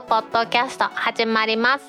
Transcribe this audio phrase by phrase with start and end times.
[0.00, 1.84] クポッドキャスト始まります。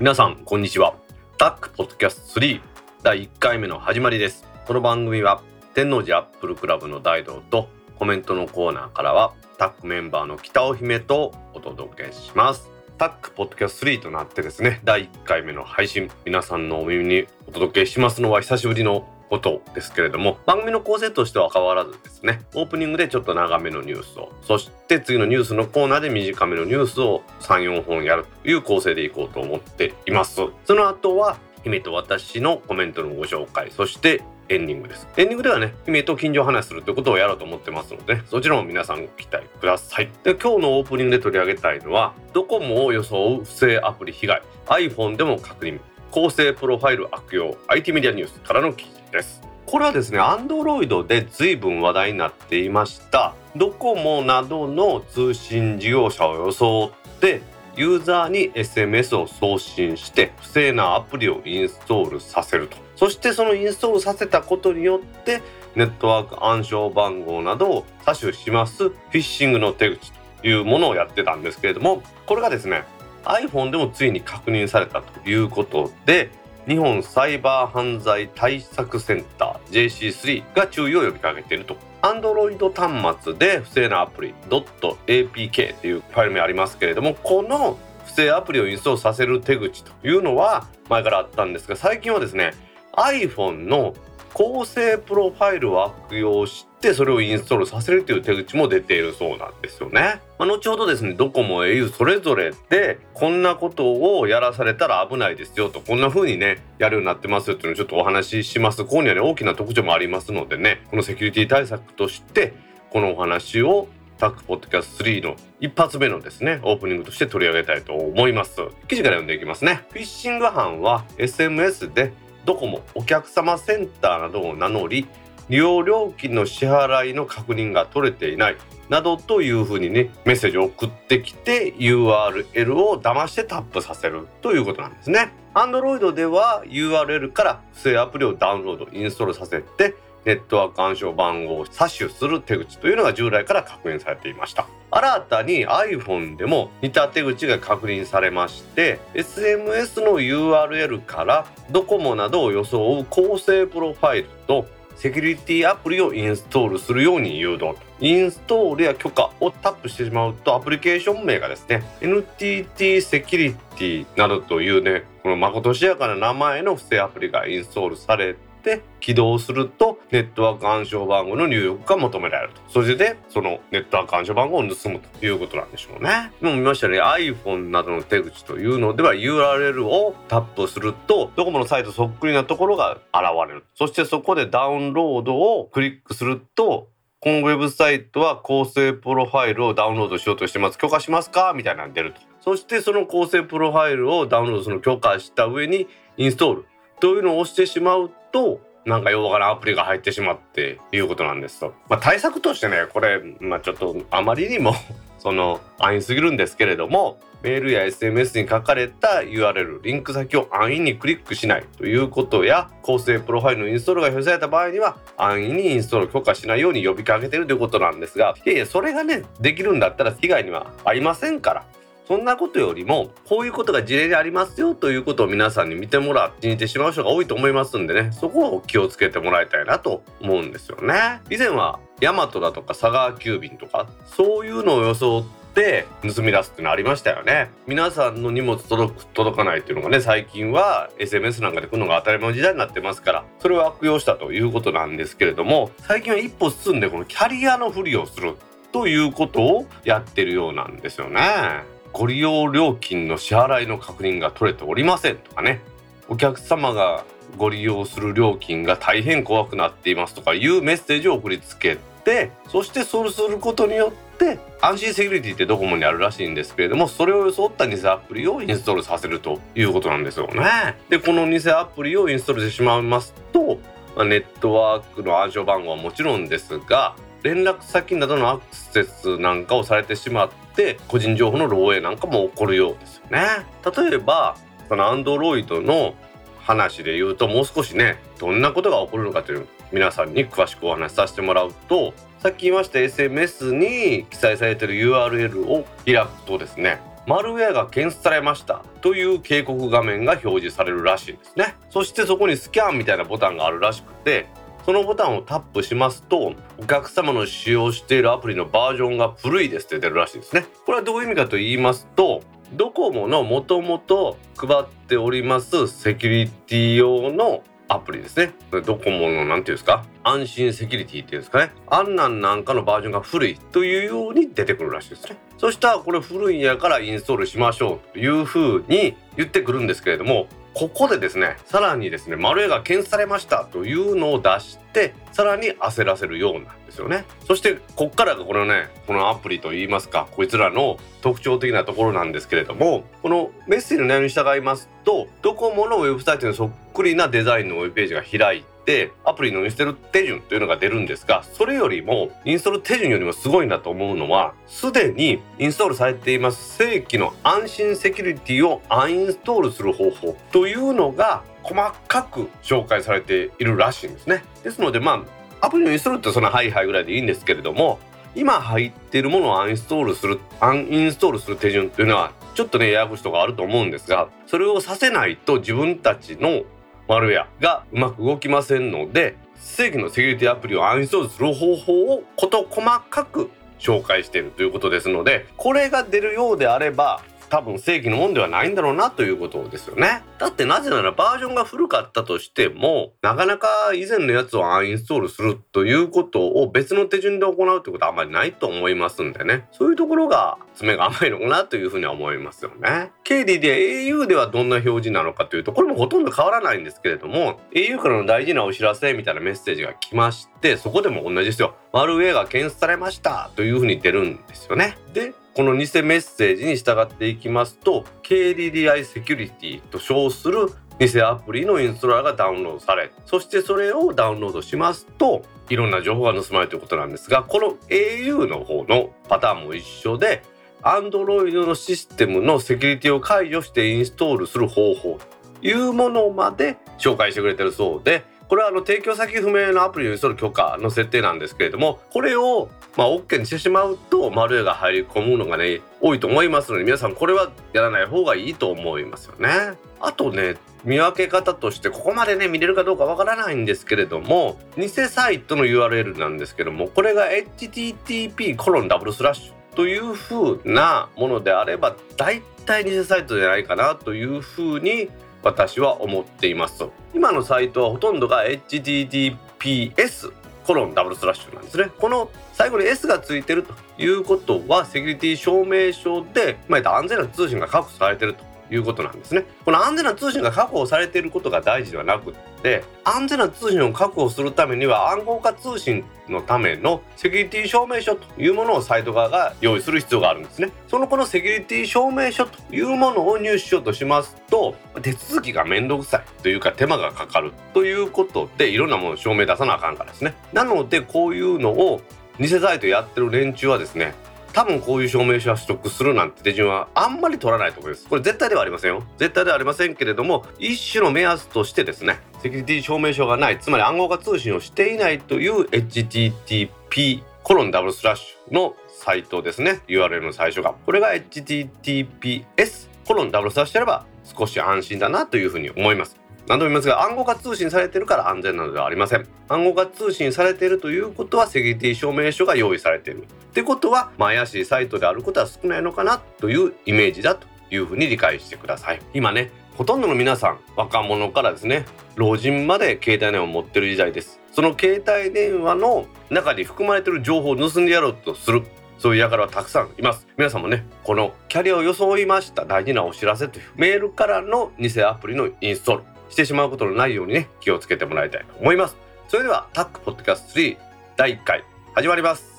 [0.00, 0.94] 皆さんこんにちは。
[1.36, 2.60] タックポッドキャスト3
[3.02, 4.44] 第1回目の始まりです。
[4.66, 5.42] この番組は
[5.74, 12.70] 天王寺アップルクラブの大道とコメントのコーナーからはタックメンバーの北尾姫とお届けします。
[12.96, 30.40] タックポッドキャスト3となってですね第1回目の配信皆さんのお耳にお届けしますのは久しぶりのことですけれども番組の構成としては変わらずですねオープニングでちょっと長めのニュースをそして次のニュースのコーナーで短めのニュースを34本やるという構成でいこうと思っています。
[30.64, 35.08] その後は姫と私のコメントのご紹介そしてエンディングです。
[35.16, 40.10] エンディングではね姫と近所話するということをやろうと思ってますので、ね、そちらも皆さんご期待ください。
[40.22, 49.03] で今日のオープニングで取り上げたいのはドコモを装う不正アプリ被害 iPhone でも確認構成プロファイル悪用 IT メディアニュースからの記事。
[49.14, 49.40] です。
[49.64, 53.34] これはですね Android で随分話題になっていました。
[53.56, 57.40] ドコモなどの通信事業者を装って
[57.76, 62.76] ユーザーに SMS を送信して不正なアプリをインストールさせると。
[62.96, 65.40] そしてそのインストールさせたことによって
[65.74, 70.12] ネットワーク暗証番号などを詐取しますフィッシングの手口
[70.42, 72.84] というものをやってたんですけれどもこれがですね
[73.24, 76.30] iPhone でもついに確認されたということで
[76.66, 81.76] 日本サイバー犯罪対策センター JC3 が注意を呼びかけていると。
[82.02, 92.52] Android 端末で不正なアプリ .apk っていうファイル名ありますけれどもこの不正アプリをインストールさせる手口というのは前からあったんですが最近はですね
[92.92, 93.94] iPhone の
[94.34, 100.20] 構成プロファイルを悪用してそれをインストールさせるという手口も出ているそうなんですよね。
[100.38, 108.82] まあ、後ほどですねドコモ au それぞれでこんなことをやらされたら危ないですよとこんな風にねやるようになってますよっていうのをちょっとお話しします。
[108.82, 112.54] ここにはね大きな特徴もありますのでねこのセキュリティ対策として
[112.90, 113.86] このお話を
[114.18, 118.56] タックポッドキャスト3の一発目のですねオープニングとして取り上げたいと思います
[118.88, 122.12] 記事から読んでいきますねフィッシング犯は SMS で
[122.44, 125.06] ドコモお客様センターなどを名乗り
[125.48, 128.56] 利用料金の支払いの確認が取れていない
[128.88, 135.32] などというふうにねメッセージを送ってきて URL を騙してタップさせるということなんですね。
[135.54, 139.94] Android では URL から不正アプリをダウンロードインストールさせて
[140.24, 144.66] ネットワーク暗証番号を詐取する手口というのが従来から確認されていました。
[144.90, 172.60] 新たに iPhone でも似た手口が確認されまして SMS の URL からドコモなどを装う構成プロファイルとセキュリティアプリをインストールするように誘導インストールや許可をタップしてしまうとアプリケーション名がですね NTT セキュリティなどというねこのまことしやかな名前の不正アプリがインストールされて起動するとネットワーク暗証番号の入力が求められると。
[172.68, 176.32] それでそのネットワーク暗証番号を盗むということなんでしょうね。
[176.40, 177.00] もう見ましたね。
[177.00, 186.88] iPhone などの手口というのでは URL をタップするとドコモのサイトそっくりなところが現れるそしてそこでダウンロードをクリックすると
[187.20, 190.78] このウェブサイトは構成プロファイルをダウンロードしようとしてます。
[190.78, 191.54] 許可しますか？
[191.56, 192.20] みたいなの出ると。
[192.42, 195.88] そしてその構成プロファイルをダウンロードするの許可した上に
[196.18, 196.66] インストール。
[197.00, 201.74] というのを押してしまうとなんかようわからんアプリが入ってしまっていうことなんですと。
[201.88, 204.74] まあ、対策としてねこれ、まあ、ちょっとあまりにも
[205.18, 221.64] その安易すぎるんですけれどもメールや SMS に書かれた URL リンク先を安易にクリックしないということや構成プロファイルのインストールが表示された場合には安易にインストールを許可しないように呼びかけてるということなんですがいやいやそれがねできるんだったら被害にはありませんから
[222.06, 228.12] そんなことよりもこういうことが事例でありますよということを皆さんに見てもらって信じてしまう人が多いと思いますんでね。
[228.12, 231.20] そこを気をつけてもらいたいなと思うんですよね。
[231.30, 237.50] 以前はヤマトだとか佐川急便とかそういうのを装って盗み出すってのありましたよね。
[237.66, 248.36] 皆さんの荷物届く届かないっていうのがね最近は SMS なんかで来るのが当たり前の時代になってますからそれを悪用したということなんですけれども最近は一歩進んでこのキャリアのふりをする
[248.72, 251.73] ということをやってるようなんですよね。
[251.94, 255.60] ご利用料金の支払いの確認が取れておりませんとかね
[256.08, 257.04] お客様が
[257.38, 270.76] ご利用する料金が大変怖くなっていますとかいうメッセージを送りつけてそしてそうすることによって安心セキュリティってドコモにあるらしいんですけれどもそれを装った偽アプリをインストールさせるということなんですよね。
[270.88, 273.58] でこの偽アプリをインストールしてしまいますと
[274.04, 283.26] ネットワークの暗証番号はもちろんですが連絡先などのアクセスなんかをされてしまって個人情報の漏洩なんかも起こるようですよね。
[283.64, 284.36] 例えば
[284.68, 285.94] その Android の
[286.38, 304.26] 話で言うともう少しねどんなことが起こるのかという皆さんに詳しくお話しさせてもらうとさっき言いました SMS に記載されている URL を開くとですねマルウェアが検出されましたという警告画面が表示されるらしいんですねそしてそこにスキャンみたいなボタンがあるらしくて
[304.64, 310.46] そのボタンをタップしますとお客様の使用しているアプリのバージョンが古いですって出るらしいですね。
[310.64, 312.22] これはどういう意味かと言いますと
[312.52, 318.32] ドコモのもともと配っておりますセキュリティ用のアプリですね。
[318.50, 319.84] ドコモの何て言うんですか？
[320.02, 321.52] 安心セキュリティっていうんですかね。
[321.66, 325.16] あんなんなんかのバージョンが古いというように出てくるらしいですね。
[325.38, 337.04] そしたらこれ古いんやからインストールしましょうというふうに言ってくるんですけれどもここでですねさらにですね丸絵が検出されましたというのを出してさらに焦らせるようなんですよね。
[337.26, 364.24] そしてこっからがこのねこのアプリといいますかこいつらの特徴的なところなんですけれどもこのメッセージの内容に従いますとドコモのウェブサイトにそっくりなデザインのウェブページが開いてってアプリのインストール手順というのが出るんですがそれよりもインストール手順よりもすごいなと思うのはすでにインストールされています正規の安心セキュリティをアンインストールする方法というのが細かく紹介されているらしいんですね。
[364.42, 365.04] ですのでま
[365.40, 367.78] あアプリのインストールってそのハイハイぐらいでいいんですけれども
[368.14, 376.42] 今入っているものをアンインストールするアンインストールする手順というのはちょっとねややこしいとこあると思うんですがそれをさせないと自分たちの
[376.88, 390.02] マルウェアがうまく動きませんので正規のセキュリティアプリをアンインストールする方法を事細かく紹介しているということですのでこれが出るようであれば多分正規のもんではないんだろうなということですよね。
[390.18, 402.92] だってなぜならバージョンが古かったとしてもなかなか以前のやつをアンインストールするということを別の手順で行うってことはあまりないと思いますんでねそういうところが爪が甘いのかなというふうには思いますよね。
[403.04, 411.54] KD で au ではどんな表示なのかというとこれもほとんど変わらないんですけれども au からの大事なお知らせみたいなメッセージが来ましてそこでも同じですよ。
[411.72, 414.78] マルウェアが検出されましたというふうに出るんですよね。
[414.92, 420.46] でこの偽メッセージに従っていきますと KDDI セキュリティと称する
[420.78, 430.22] 偽アプリのインストーラーがダウンロードされそしてそれをダウンロードしますといろんな情報が盗まれるということなんですがこの au の方のパターンも一緒で
[430.62, 435.00] Android のシステムのセキュリティを解除してインストールする方法
[435.40, 438.04] というものまで紹介してくれてるそうで
[438.34, 449.56] これはあの提供先不明のアプリをインストール許可の設定なんですけれどもこれをまあ OK にしてしまうとマルエが入り込むのがね多いと思いますので皆さんこれはやらない方がいいと思いますよね。
[449.80, 450.34] あとね
[450.64, 464.90] 見分け方としてここまでね見れるかどうかわからないんですけれども偽サイトの URL なんですけどもこれが http コロンダブルスラッシュという風なものであれば大体偽サイトじゃないかなという風に
[465.24, 470.12] 私は思っています今のサイトはほとんどが HTTPS
[470.46, 471.70] コロンダブルスラッシュなんですね。
[471.78, 478.33] この最後に S がついてるということはセキュリティ証明書で、まあ、安全な通信が確保されてると。
[478.50, 479.24] いうことなんですね。
[479.44, 490.50] この安全な通信が確保されていることが大事ではなくって安全な通信を確保するためには暗号化通信のためのセキュリティ証明書というものをサイト側が用意する必要があるんですね。
[490.68, 500.14] そのこのセキュリティ証明書というものを入手しようとしますと手続きがめんどくさいというか手間がかかるということでいろんなものを証明出さなあかんからですね。
[500.32, 501.80] なのでこういうのを
[502.20, 503.94] 偽サイトやってる連中はですね
[504.34, 507.86] 多分こういう証明書は取得するなんて手順はあんまり取らないと思います。
[507.88, 508.82] これ絶対ではありませんよ。
[508.98, 519.60] 絶対ではありませんけれども一種の目安としてですねセキュリティ証明書がないつまり暗号化通信をしていないという HTTP コロンダブルスラッシュのサイトですね。
[519.68, 523.86] URL の最初がこれが HTTPS コロンダブルスラッシュであれば
[524.18, 526.03] 少し安心だなというふうに思います。
[526.26, 529.06] 何度も言いますが暗号化通信されてるから安全なのではありません。
[529.28, 533.02] 暗号化通信されているということはセキュリティ証明書が用意されている。
[533.02, 538.80] ってことは、まあ、怪しいサイトであることは少ないのかなというイメージだというふうに理解してください。
[538.94, 544.18] 今ねほとんどの皆さん若者からですね老人まで携帯電話を持ってる時代です。
[544.32, 548.44] その携帯電話の中に含まれてる情報を盗んでやろうとする。
[548.78, 550.06] そういう輩はたくさんいます。
[550.16, 552.46] 皆さんもねこのキャリアを装いました。
[552.46, 553.44] 大事なお知らせという。
[553.56, 555.93] メールからの偽アプリのインストール。
[556.08, 558.76] してしまうことのないようにね気をつけてもらいたいと思います。
[559.08, 560.56] それではタックポッドキャスト3
[560.96, 561.44] 第1回
[561.74, 562.33] 始まります。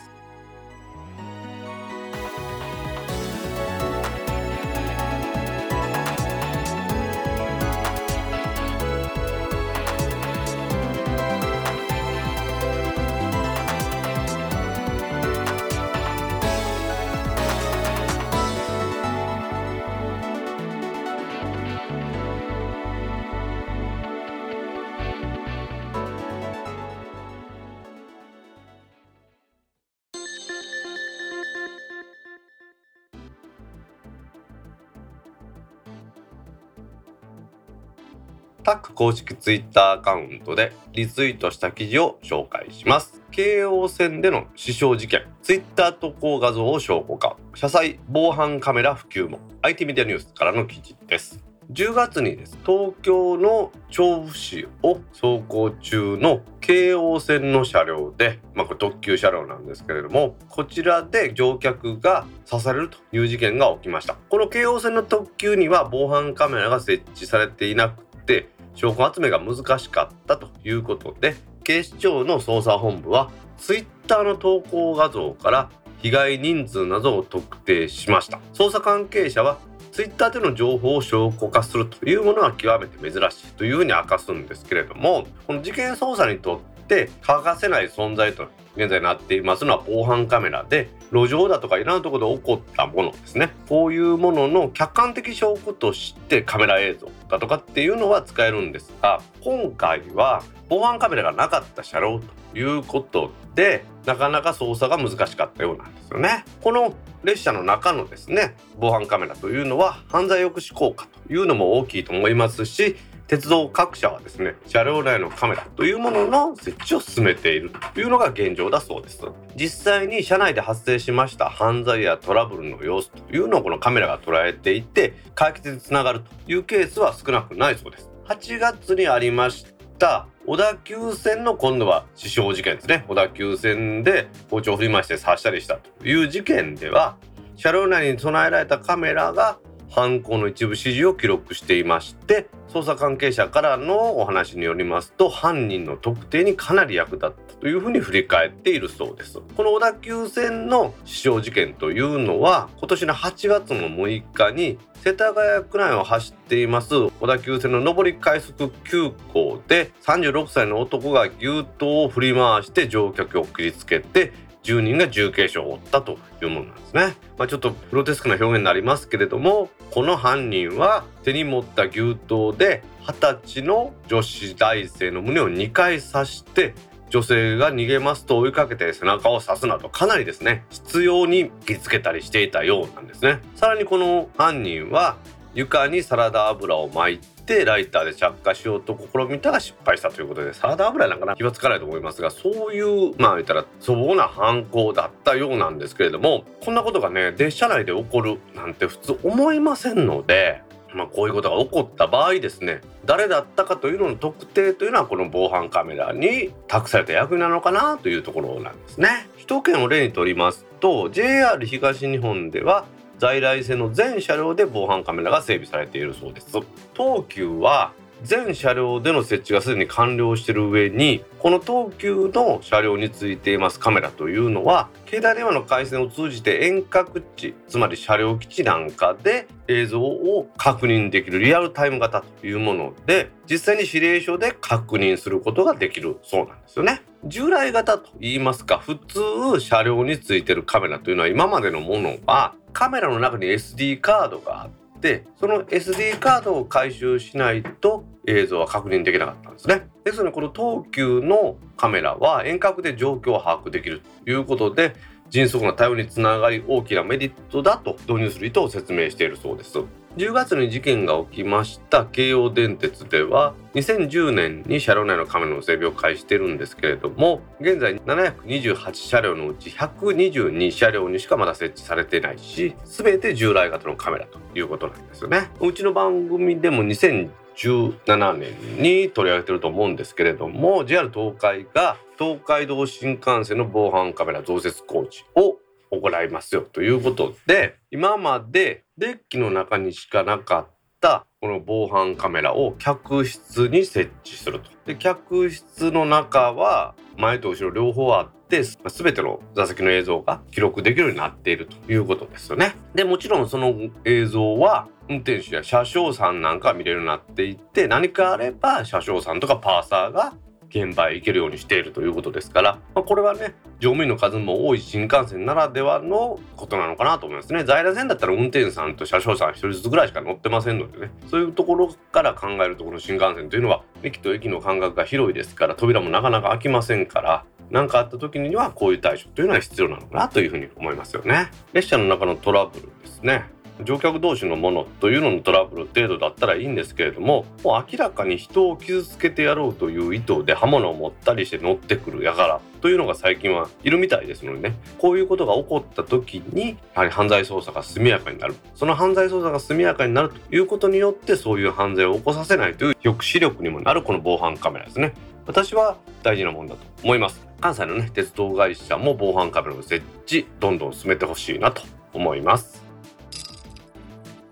[38.66, 43.22] タック公式ツイッターアカウントでリツイートした記事を紹介します。
[43.30, 51.44] 京王線での死傷事件ツイッター投稿画像を証拠化車載防犯カメラ普及も IT メディアニュースからの記事です。
[51.72, 52.58] 10月にです。
[52.66, 64.16] 東京の調布市を走行中の京王線の車両で、まあ、これ特急車両なんですけれどもこちらで乗客が刺されるという事件が起きました。
[64.30, 78.40] この京王線の特急には防犯カメラが設置されていなくて証拠集めが難しかったということで警視庁の捜査本部はツイッターの投稿画像から被害人数などを特定しました。
[78.54, 79.58] 捜査関係者は
[79.92, 93.52] ツイッターでの情報を証拠化するというものは極めて珍しいというふうに明かすんですけれどもこの事件捜査にとって欠かせない存在と現在なっていますのは防犯カメラで路上だとかいろんなところで起こったものですね。
[93.70, 106.44] こういうものの客観的証拠としてカメラ映像だとかっていうのは使えるんですが今回は防犯カメラがなかった車両ということでなかなか操作が難しかったようなんですよね。
[106.62, 119.22] この列車の中のですね防犯カメラというのは犯罪抑止効果というのも大きいと思いますし鉄道各社はですね車両内のカメラというものの設置を進めているというのが現状だそうです。
[119.56, 128.10] 実際に車内で発生しました犯罪やトラブルの様子というのをこのカメラが捉えていて解決につながるというケースは少なくないそうです。
[128.28, 129.66] 8月にありまし
[129.98, 133.06] た小田急線の今度は死傷事件ですね。
[133.08, 137.18] 小田急線で包丁を振り回して刺したりしたという事件では
[137.56, 139.58] 車両内に備えられたカメラが
[139.90, 149.40] 犯行の一部始終を記録していまして捜査関係者からのお話によりますと犯人の特定にかなり役立ったというふうに振り返っているそうです。
[149.56, 164.34] この小田急線の死傷事件というのは今年の8月の6日に世田谷区内を走っています小田急線の上り快速急行で36歳の男が牛刀を振り回して乗客を切りつけて
[164.66, 167.16] 10人が重軽傷を負ったというものなんですね。
[167.38, 176.74] まあ、ちょっとプロテスクな表現になりますけれどもこの犯人は手に持った牛刀で20歳の女子大生の胸を2回刺して
[177.10, 185.18] 女性が逃げますと追いかけて背中を刺すなどかなりですね執拗に切りつけたりしていたようなんですねさらにこの犯人は
[185.54, 200.64] 床にサラダ油を巻いてライターで着火しようと試みたら失敗したということでサラダ油なんかな気はつかないと思いますがそういうまあ言ったら粗暴な犯行だったようなんですけれどもこんなことがね列車内で起こるなんて普通思いませんので
[200.96, 209.28] まあ、こういうことが起こった場合ですね誰だったかというのの特定というのはこの防犯カメラに託された役なのかなというところなんですね。
[209.36, 212.86] 首都圏を例にとりますと JR 東日本では
[213.20, 216.50] 在来線の全車両で防犯カメラが整備されているそうです
[216.94, 217.94] 東急は
[218.24, 237.02] 全車両での設置がすでに完了している上にこの東急の車両についていますカメラというのは携帯電話の回線を通じて遠隔地つまり車両基地なんかで映像を確認できるリアルタイム型というもので実際に指令書で確認することができるそうなんですよね。
[237.28, 249.88] 従来型と言いますか普通車両についてるカメラというのは今までのものはカメラの中に SD カードがあってその SD カードを回収しないと映像は確認できなかったんですね。
[250.04, 254.94] ですのでこの東急のカメラは遠隔で状況を把握できるということで
[255.32, 259.80] 迅速な対応につながり大きなメリットだと導入する意図を説明しているそうです。
[260.18, 275.50] 10月に事件が起きました京王電鉄では2010年に車両内のカメラの整備を開始してるんですけれども現在728車両のうち122車両にしかまだ設置されてないし全て従来型のカメラということなんですよね。
[275.60, 285.58] うちの番組でも2017年に取り上げてると思うんですけれども JR 東海が東海道新幹線の防犯カメラ増設工事を
[285.92, 290.68] 行いますよということで今までデッキの中にしかなかっ
[291.00, 294.72] たこの防犯カメラを客室に設置すると。
[294.86, 302.76] で客室の中は前と後ろ両方あって全ての座席の映像が記録できるようになっているということですよね。
[302.94, 303.76] でもちろんその
[304.06, 310.34] 映像は運転手や車掌さんなんか見れるようになっていて何かあれば車掌さんとかパーサーが
[310.76, 317.64] 現場へ行けるようにしているということですから、まあ、これはね乗務員の数も多い新幹線ならではのことなのかなと思いますね。
[317.64, 321.12] 在来線だったら運転手さんと車掌さん1人ずつぐらいしか乗ってませんのでね。
[321.28, 331.50] そういうところから考えるとこの新幹線というのは駅と駅の間隔が広いですから扉もなかなか開きませんから何かあった時にはこういう対処というのは必要なのかなというふうに思いますよね。
[331.74, 333.55] 列車の中のトラブルですね。
[333.84, 344.76] 乗客同士のものというののトラブル程度だったらいいんですけれどももう明らかに人を傷つけてやろうという意図で刃物を持ったりして乗ってくる輩というのが最近はいるみたいですのでね。
[345.00, 348.56] こういうことが起こった時にやはり犯罪捜査が速やかになる。
[348.76, 355.14] その犯罪捜査が速やかになるということによってそういう犯罪を起こさせないという抑止力にもなるこの防犯カメラですね。
[355.48, 357.46] 私は大事なもんだと思います。
[357.60, 361.82] 関西のね鉄道会社も防犯カメラの設置どんどん進めてほしいなと
[362.14, 362.85] 思います。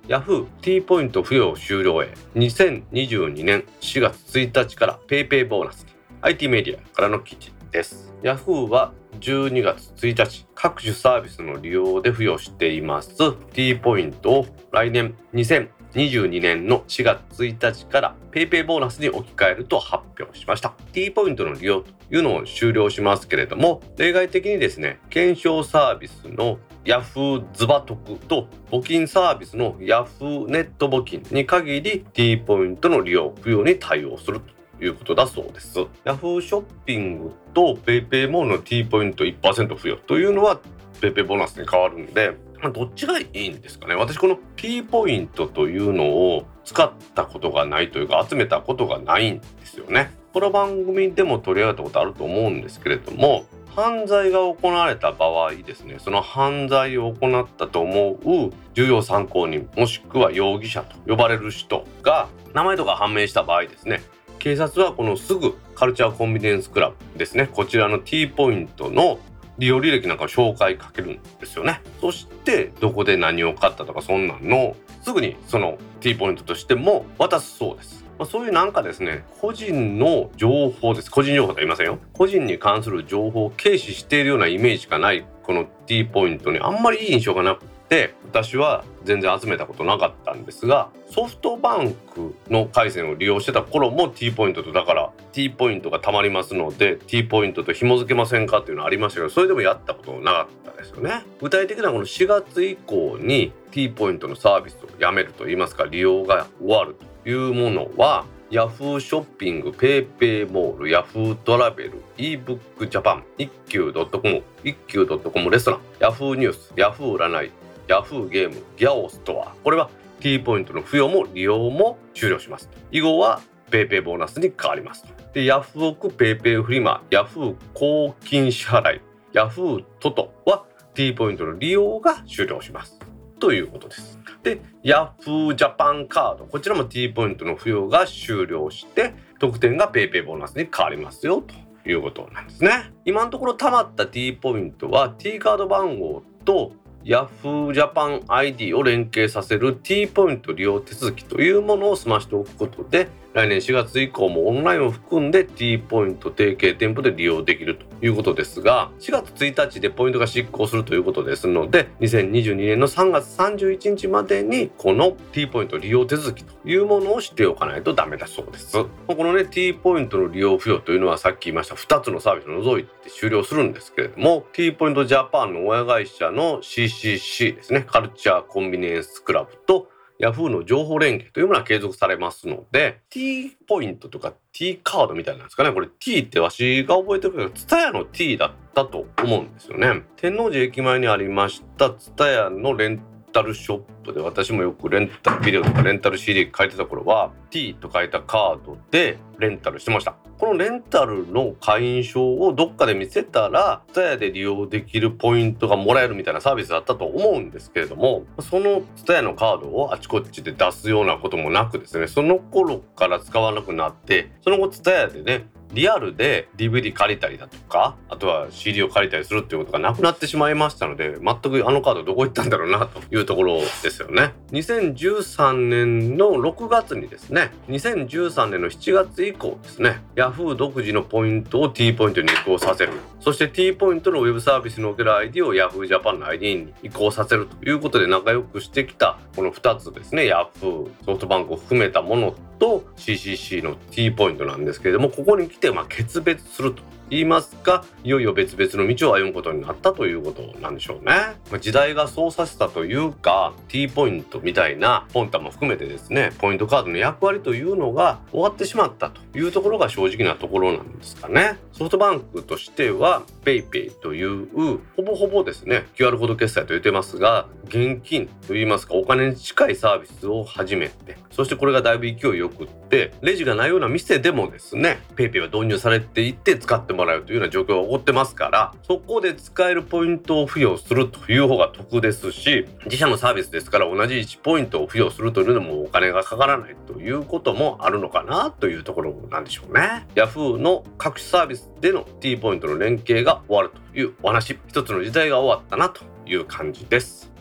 [0.10, 2.14] ヤフー T ポイント付与終了へ。
[2.36, 5.86] 2022年4月1日から PayPay ボーナス。
[6.22, 8.14] IT メディアからの記事です。
[8.22, 8.92] ヤフーは
[9.22, 13.16] 12月1日各種サービスの利用で付与しています。
[13.54, 35.80] T ポイントを来年2022年の4月1日から PayPay ボーナスに置き換えると発表しました T ポイントの利用というのを終了しますけれども例外的にですね検証サービスのヤフーズバトクと募金サービスのヤフーネット募金に限り T ポイントの利用付与に対応するということだそうです。
[36.04, 40.60] ヤフーショッピングと PayPay モールの T ポイント1%付与というのは
[41.04, 50.12] PayPay ボーナスに変わるんで、まあ、どっちがいいんですかね私この T ポイントというのを使ったことがないというか集めたことがないんですよね。
[50.34, 53.46] この番組でも取り上げたことあると思うんですけれども
[53.76, 64.02] 犯罪が行われた場合ですねその犯罪を行ったと思う重要参考人もしくは容疑者と呼ばれる人が名前とか判明した場合ですね
[64.40, 69.20] 警察はこのすぐカルチャーコンビニエンスクラブですねこちらの T ポイントの
[69.58, 71.82] 利用履歴なんかを紹介かけるんですよね。
[72.02, 78.04] そしてどこで何を買ったとかそんなんのすぐにその T ポイントとしても渡すそうです。
[78.18, 81.12] まあ、そういうなんかですね個人の情報です。
[81.12, 82.00] 個人情報とは言いませんよ。
[82.14, 101.24] 個人に関する情報を軽視しているようなイメージしかないこの T ポイントにあんまりいい印象がなくて私は全然集めたことなかったんですがソフトバンクの回線を利用してた頃も T ポイントとだから T ポイントがたまりますので T ポイントと紐付けませんかっていうのありましたけどそれでもやったことなかったですよね。
[101.40, 117.52] 具体的なこの4月以降に T ポイントのサービスをやめるといいますか利用が終わるというものはヤフーショッピング、ペイペイモール、ヤフートラベル、ebook ジャパン、一休 .com、一休 .com レストラン、ヤフーニュース、ヤフー占い、
[117.94, 119.54] ヤフーゲーム、ギャオストア。
[119.64, 119.88] これは
[120.20, 122.68] T ポイントの付与も利用も終了します。
[122.90, 125.06] 以後はペイペイボーナスに変わります。
[125.32, 129.02] で、ヤフオク、ペイペイフリマ、ヤフー公金支払い、
[129.34, 132.98] ヤフートトは T ポイントの利用が終了します。
[133.40, 134.18] ということです。
[134.42, 141.54] で、ヤフージャパンカード、こちらも T ポイントの付与が終了して、得点が PayPay ボーナスに変わりますよと
[141.88, 142.92] いうことなんですね。
[143.06, 146.72] 今のところ貯まった T ポイントは T カード番号と
[147.04, 147.74] Yahoo!
[147.74, 168.72] Japan ID を連携させる T ポイント利用手続きというものを済ましておくことで来年4月以降もオンラインを含んで T ポイント提携店舗で利用できるということですが4月1日でポイントが執行するということですので2022年の3月31日までにこの T ポイント利用手続きというものをしておかないとダメだそうです。
[168.74, 179.90] このね T ポイントの利用付与というのはさっき言いました2つのサービスを除いて終了するんですけれども T ポイントジャパンの親会社の CCC ですねカルチャーコンビニエンスクラブと
[180.24, 185.72] Yahoo の情報連携というものは継続されますので T ポイントとか T カードみたいなんですかね。
[185.72, 190.04] これ T ってわしが覚えてるけど TSUTAYA の T だったと思うんですよね。
[190.18, 193.02] 天王寺駅前にありました TSUTAYA のレン
[193.34, 200.16] タルショップで私もよくレンタルビデオとかレンタル CD 書いてた頃は T と書いたカードでレンタルしてました。
[200.40, 224.34] このレンタルの会員証をどっかで見せたら TSUTAYA で利用できるポイントがもらえるみたいなサービスだったと思うんですけれどもその TSUTAYA のカードをあちこちで出すようなこともなくですねその頃から使わなくなってその後 TSUTAYA でねリアルで DVD 借りたりだとかあとは CD を借りたりするっていうことがなくなってしまいましたので全くあのカードどこ行ったんだろうなというところですよね。
[224.52, 232.94] 2013年の6月にですね2013年の7月以降ですね Yahoo 独自のポイントを T ポイントに移行させる。
[233.20, 240.90] そして T ポイントのウェブサービスにおける ID を Yahoo Japan の ID に移行させるということで仲良くしてきたこの2つですね Yahoo!
[241.06, 251.12] ソフトバンクを含めたものと CCC の T ポイントなんですけれどもここに来てまあ決別すると言いますかいよいよ別々の道を歩むことになったということなんでしょうね。
[251.52, 261.60] まあ、時代がそうさせたというか T ポイントみたいなポンタも含めてですねポイントカードの役割というのが終わってしまったというところが正直なところなんですかね。
[261.74, 264.48] ソフトバンクとしては PayPay という
[264.96, 290.06] ほぼほぼですね QR コード決済と言ってますが現金といいますかお金に近いサービスを始めてそしてこれがだいぶ勢いよくってレジがないような店でもですね PayPay は導入されていって使ってもらうというような状況が起こってますからそこで使えるポイントを付与するという方が得ですし自社のサービスですから同じ1ポイントを付与するというのもお金がかからないということもあるのかなというところなんでしょうね。
[290.16, 297.32] Yahoo の各種サービスでの T ポイントの連携がが終わるというお話一つの時代が終わったなという感じです。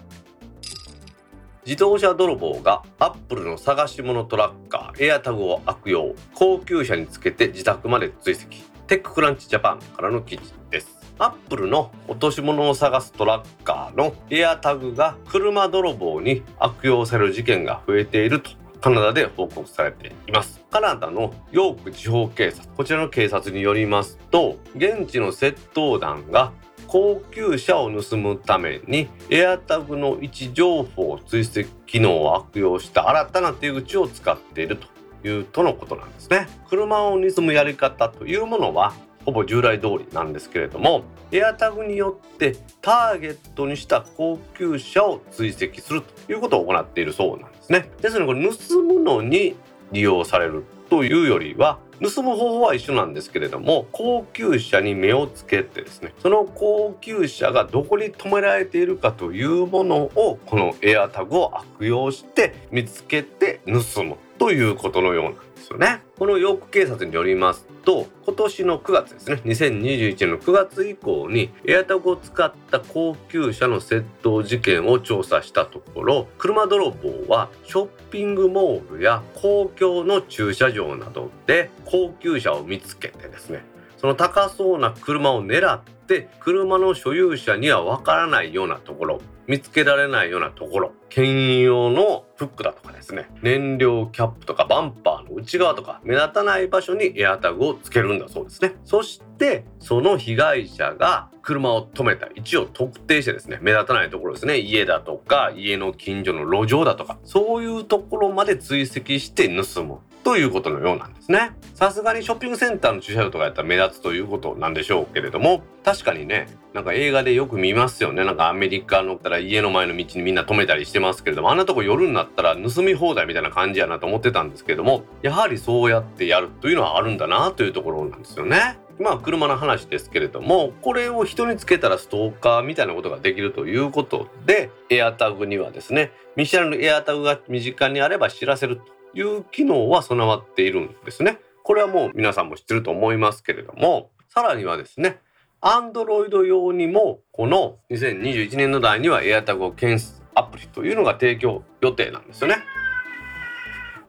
[1.64, 8.46] 自動車泥棒がアップルの探し物トラッカー AirTag を悪用高級車につけて自宅まで追跡。
[8.88, 10.98] TechCrunch Japan からの記事です。
[11.18, 18.50] アップルの落とし物を探すトラッカーの AirTag が車泥棒に悪用される事件が増えていると。
[18.82, 20.60] カナダで報告されています。
[20.72, 26.52] カナダのヨーク地方警察こちらの警察によりますと現地の窃盗団が
[26.88, 36.48] 高級車を盗むためにエアタグの位置情報追跡機能を悪用した新たな手口を使っているというとのことなんですね。
[36.68, 47.51] 車を盗むやり方というものはほぼ従来通りなんですけれどもエアタグによってターゲットにした高級車を追跡するということを行っているそうなんです。
[47.72, 47.90] ね。
[48.00, 49.56] ですのでこれ盗むのに
[49.90, 66.02] 利用されるというよりは盗む方法は一緒なんですけれども高級車に目をつけてですねその高級車がどこに止められているかというものをこのエアタグを悪用して見つけて盗むということのようなよね。
[66.18, 83.64] このヨーク警察によりますと今年の9月ですね2021年の9月以降にエアタグを使った高級車の窃盗事件を調査したところ車泥棒はショッピングモールや公共の駐車場などで高級車を見つけてですね
[83.96, 93.28] その高そうな車を狙って車の所有者にはわからないようなところ見つけられないようなところ牽引用のフックだとかですね。
[93.42, 98.76] 燃料キャップとかバンパーの内側とか目立たない場所にエアタグをつけるんだそうですね。
[98.86, 104.56] そしてその被害者が車を止めた位置を特定してですね目立たないところですね。
[104.56, 111.50] 家だとか家の近所の路上だとかそういうところまで追跡して盗むということのようなんですね。
[111.74, 118.24] さすがにショッピングセンターの駐車場とかやったら目立つということなんでしょうけれども確かにねなんか映画でよく見ますよね。
[118.24, 128.78] なんかアメリカのったら家の前の道にみんな止めたりしてますけれどもあんなとこ夜になったら盗み放題みたいな感じやなと思ってたんですけれどもやはりそうやってやるというのはあるんだなというところなんですよね。
[128.98, 138.84] まあ車の話ですけれどもこれを人につけたらストーカーみたいなことができるということでエアタグにはですね見知らぬエアタグが身近にあれば知らせると
[139.18, 141.38] いう機能は備わっているんですね。
[141.64, 145.20] これはもう皆さんも知ってると思いますけれどもさらにはですね
[145.60, 152.56] Android 用にもこの2021年の代には AirTag 検出アプリというのが提供予定なんですよね。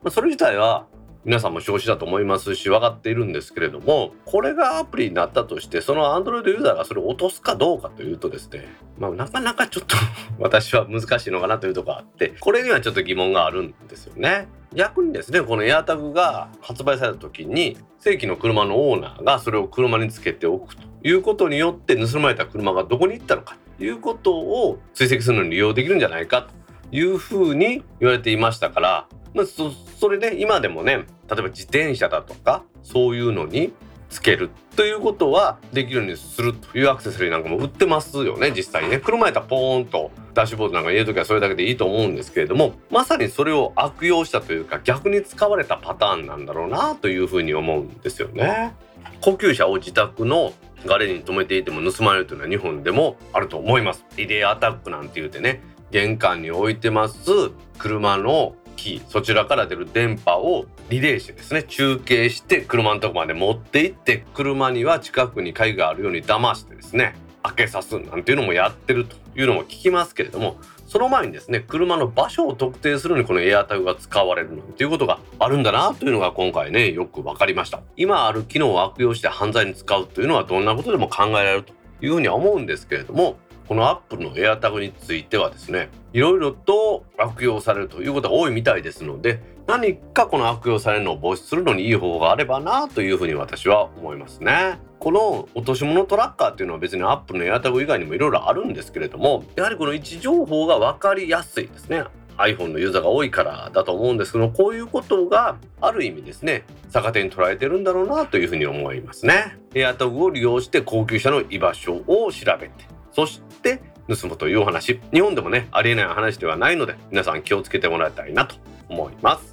[0.04, 0.86] まそれ自体は
[1.26, 8.66] 皆さんも少子だと思いますし分かっているんですけれどもこれがアプリになったとしてその Android ユーザーがそれを落とすかどうかというとですね
[9.00, 9.96] まあなかなかちょっと
[10.38, 14.50] 私は難しいのかなというとこがあってこれにはちょっと疑問があるんですよね。
[14.74, 26.48] 逆にですねこの AirTag が発売された時に正規の車のオーナーがそれを車につけておくということによって盗まれた車がどこに行ったのかいうことを追跡するのに利用できるんじゃないか
[26.92, 33.74] というふうに言われていましたからまあ、そそれで今でもね例えば自転車だとかそういうのに
[34.10, 48.76] つけるということはできるようにするというアクセサリーなんかも売ってますよね実際にね車やったらポーンとダッシュボードなんか入れる時はそれだけでいいと思うんですけれどもまさにそれを悪用したというか逆に使われたパターンなんだろうなというふうに思うんですよね。
[49.22, 50.54] 高級車を自宅の
[50.86, 54.06] ガレに止めていても盗まれるというのは日本でもあると思います。
[54.18, 70.58] リレーアタックなんて言うてね玄関に置いてます車のキーそちらから出る電波をリレーしてですね中継して車のとこまで持って行って車には近くに鍵があるように騙してですね開けさすなんていうのもやってるというのも聞きますけれども
[70.94, 77.82] その前にですね車の場所を特定するのにこのエアタグが使われるなんていうことがあるんだなというのが今回ねよく分かりました。
[77.98, 81.74] 今ある機能を悪用して犯罪に使うというのはどんなことでも考えられると
[82.06, 94.80] いうふうには思うんですけれどもこのアップルのエアタグについてはですねいろいろと悪用されるということが多いみたいですので何かこの悪用されるのを防止するのにいい方法があればなというふうに私は思いますね。
[95.00, 102.04] この落とし物トラッカーっていうのは別にアップルのエアタグ以外にもいろいろあるんですけれどもやはりこの位置情報が分かりやすいですね。
[102.38, 109.58] iPhone のユーザーが多いからだと思うんですけどこういうことがある意味ですね逆手に捉えてるんだろうなというふうに思いますね。
[109.76, 112.74] エアタグを利用して高級車の居場所を調べて
[113.12, 118.56] そして盗むというお話日本でもねありえない話ではないので皆さん気をつけてもらいたいなと
[118.90, 119.53] 思います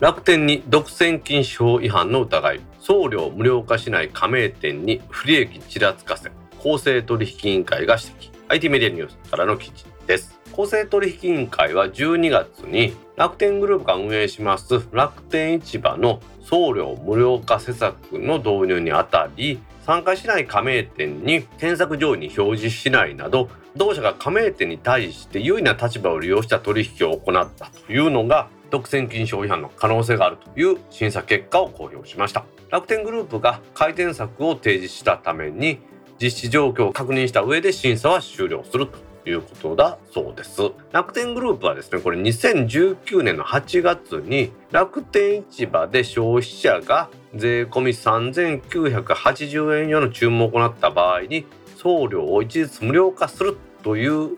[0.00, 8.30] 楽天に独占禁止法違反の疑い送料無料化しない加盟店に不利益ちらつかせ公正取引委員会が指摘。
[8.48, 10.40] IT メディアニュースからの記事です。
[10.52, 32.44] 公正取引委員会は12月に楽天グループが運営します楽天市場の送料無料化施策の導入にあたり参加しない加盟店に検索上位に表示しないなど同社が加盟店に対して優位な立場を利用した取引を行ったというのが独占禁止法違反の可能性があるという審査結果を公表しました。
[32.70, 35.80] 楽天グループが改善策を提示したために
[36.22, 40.70] 実施状況を確認した上で審査は終了するということだそうです。
[40.92, 54.36] 楽天グループはですねこれ2019年の8月に楽天市場で消費者が税込み3980円用の注文を行った場合に送料を一律無料化するという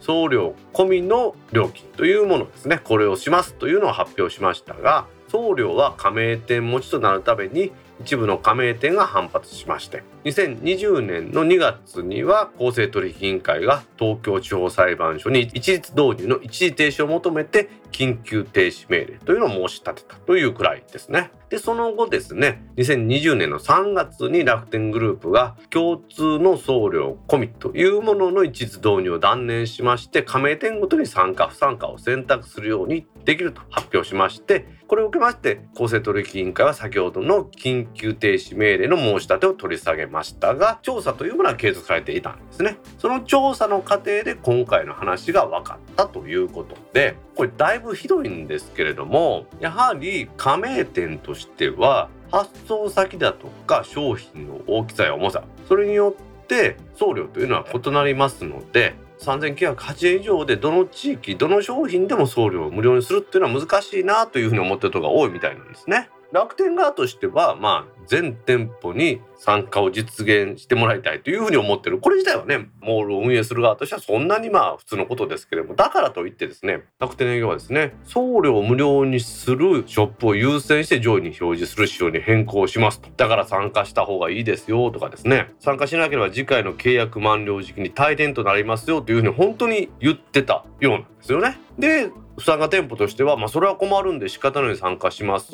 [0.00, 2.80] 送料込みの料金というものですね。
[2.82, 21.30] これをしますというのを発表しましたが送料は加盟店持ちとなるために一部の加盟店が反発しまして2020年の2月には公正取引委員会が東京地方裁判所に一律導入の一時停止を求めて緊急停止命令というのを申し立てたというくらいですね。
[21.50, 66.10] でその後ですね2020年の3月に楽天グループが共通の送料込みというものの一律導入を断念しまして加盟店ごとに参加不参加を選択するようにできると発表しましてこれを受けまして公正取引委員会は先ほどの緊急停止命令の申し立てを取り下げましたが調査というものは継続されていたんですねその調査の過程で今回の話が分かったということでこれだいぶひどいんですけれどもやはり加盟店としては発送先だとか商品の大きさや重さそれによって送料というのは異なりますので3980円以上でどの地域どの商品でも送料を無料にするっていうのは難しいなというふうに思ってる人が多いみたいなんですね。
[66.32, 71.98] 楽天側としてはまあ全店舗に参加を実現してもらいたいというふうに思ってる。
[71.98, 83.08] これ自体はねモールを運営する側としてはそんなにまあ普通のことですけれどもだからといってですね楽天営業はですね送料無料にするショップを優先して上位に表示する仕様に変更しますと。
[83.16, 85.50] だから参加した方がいいですよとかですね。
[85.58, 91.58] 参加しなければ次回の契約満了時期に退店となりますよというふうに本当に言ってたようなんですよね。
[91.78, 95.52] で参加店舗としては、まあ、それは困るんで仕方ない参加します。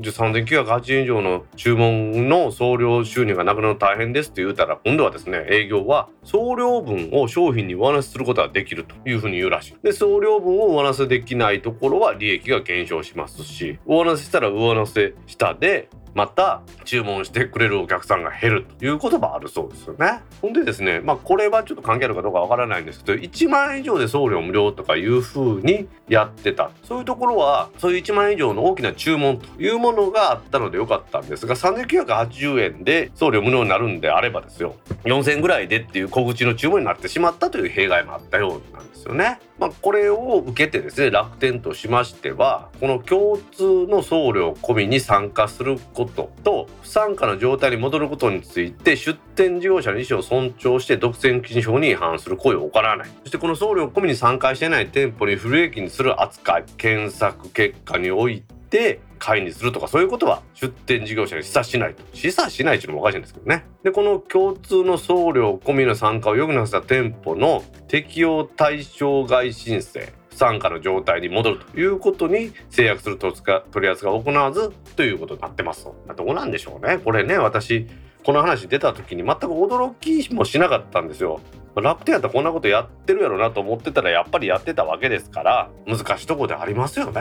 [0.00, 9.76] 3980円以上の注文の送料収入がなくなるの大変ですって言うたら、今度はですね、営業は送料分を商品に上乗せすることができるというふうに言うらしい。
[9.82, 20.20] で、送料分を上乗せできないところは利益が減少しますし、上乗せしたら上乗せしたで、また注文してくれるお客さんが減るということもあるそうですよね。
[20.40, 26.70] ほんでですね、まあこれはちょっと関係あるかどうかわからないんですけど、1万円以上で送料無料とかいう風にやってた。
[26.84, 39.40] そういうところは、そういう1万円以上の大きな注文というものがあったのでよかったんですが、3980円で送料無料になるんであればですよ、4000円ぐらいでっていう小口の注文になってしまったという弊害もあったようなんですよね。
[39.58, 53.08] まあこれを受けてですね、楽天としましては、この共通の送料込みに参加することことと不参加の状態に戻ることについて出店事業者の意思を尊重して独占禁止法に違反する行為を行わない。
[53.22, 62.02] そしてこの送料込みに参加していない店舗に不利益にする扱い検索結果において会にするとかそういうことは出店事業者に示唆しないと。
[62.12, 63.64] 示唆しないっていうのもおかしいんですけどね。
[63.82, 70.12] でこの共通の送料込みの参加を余儀なくさせた店舗の適用対象外申請。
[70.34, 73.34] 不参加の状態に戻るということに制約する取
[73.80, 75.86] り扱いを行わずということになってます。
[76.16, 76.98] どうなんでしょうね。
[76.98, 77.86] これね、私、
[78.24, 81.40] この話出た時に全く驚きもしなかったんですよ。
[81.76, 87.20] 楽天やったらこんなことやってるやろなと思ってたらやっぱりやってたわけですから難しいとこでありますよね。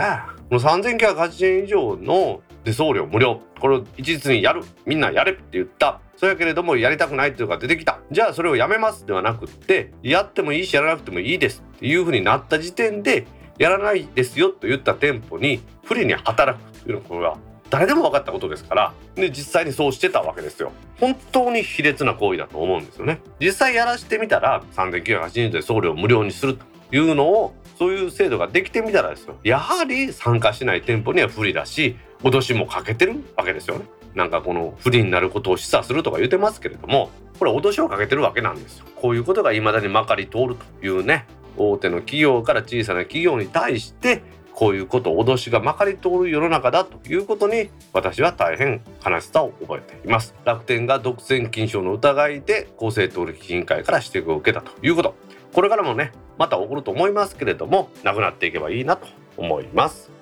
[0.49, 3.41] この3980円以上ので送料無料。
[3.60, 4.63] これを一律にやる。
[4.86, 5.99] みんなやれって言った。
[6.17, 7.99] そやけれどもやりたくないっていうのが出てきた。
[8.12, 13.26] じゃあそれをやめますではなくってやってもいいしやらなくてもいいですっていうふうになった時点で
[13.58, 17.38] やらないですよと言った店舗に不利に働くというのはこれは
[17.69, 20.71] 誰でも分かったことですからで実際にそうしてたわけですよ。
[20.99, 23.19] 本当に卑劣な行為だと思うんですよね。
[23.39, 29.36] 実際やらしてみたら3980円で送料無料にするというのをそういう制度ができてみたらですよ。
[29.43, 33.86] やはり参加しない店舗には不利だし脅しもかけてるわけですよね。
[34.16, 37.10] なんかこの不利になることを示唆するとか言ってますけれども
[37.40, 38.86] これ脅しをかけてるわけなんですよ。
[38.96, 41.26] こういうことが未だにまかり通るというね
[41.58, 44.22] 大手の企業から小さな企業に対して
[44.54, 50.36] こういうこと脅しがまかり通る世の中だということに私は大変悲しさを覚えています。
[50.46, 55.16] 楽天が独占禁止の疑いで公正取引委員会から指摘を受けたということ。
[55.54, 59.08] これからもねまた起こると思いますけれどもなくなっていけばいいなと
[59.38, 60.12] 思います。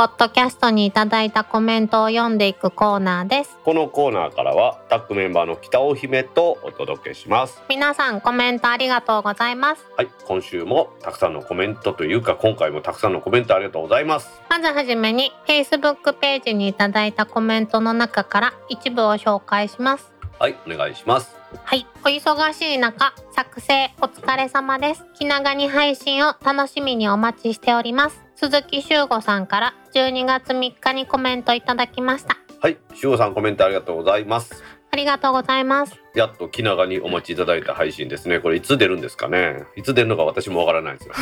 [0.00, 3.58] ポッドキャストにいただいたコメントを読んでいくコーナーです。
[3.62, 7.60] このコーナーからはタックメンバーの北尾姫とお届けします。
[7.68, 9.84] 皆さんコメントありがとうございます。
[9.98, 14.30] はい今週もたくさんのコメントというか今回もたくさんのコメントありがとうございます。
[14.48, 20.10] まずはじめに Facebook ページにいただいたコメントの中から一部を紹介します。
[20.38, 21.36] はいお願いします。
[21.62, 25.04] はい、お忙しい中、作成お疲れ様です。
[25.12, 28.29] 気長に配信を楽しみにお待ちしております。
[28.40, 32.38] 鈴木修吾さんから12月3日にコメントいただきました。
[32.62, 34.64] はい、しおさんコメントありがとうございます。
[34.90, 36.00] ありがとうございます。
[36.14, 38.40] やっと気長にお待ちいただいた配信ですね。
[38.40, 39.64] これいつ出るんですかね。
[39.76, 41.14] いつ出るのか私もわからないですよ。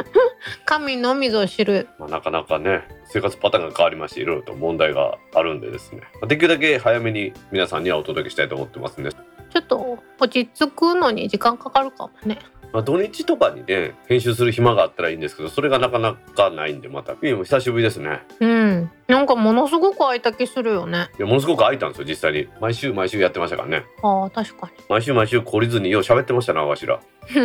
[0.64, 1.86] 神のみぞ知る。
[1.98, 6.00] まあ、なかなかね、生活パターンが変わりまして、いろいろと問題があるんでですね。
[6.14, 9.10] まあできるだけ早めに皆さんにはお届けしたいと思ってますんで。
[9.10, 12.38] ちょっと落ち着くのに時間かかるかもね。
[12.74, 17.14] まあ、土日とかにね、編集する暇があったらいいんですけど、それがなかなかないんで、また。
[17.14, 18.24] 久しぶりですね。
[18.40, 18.90] うん。
[19.06, 21.08] なんかものすごく空いた気するよね。
[21.16, 22.48] いや、ものすごく空いたんですよ、実際に。
[22.60, 23.84] 毎週毎週やってましたからね。
[24.02, 24.72] ああ、確かに。
[24.88, 26.98] 毎週毎週懲りずによう喋ってましたな、わしら。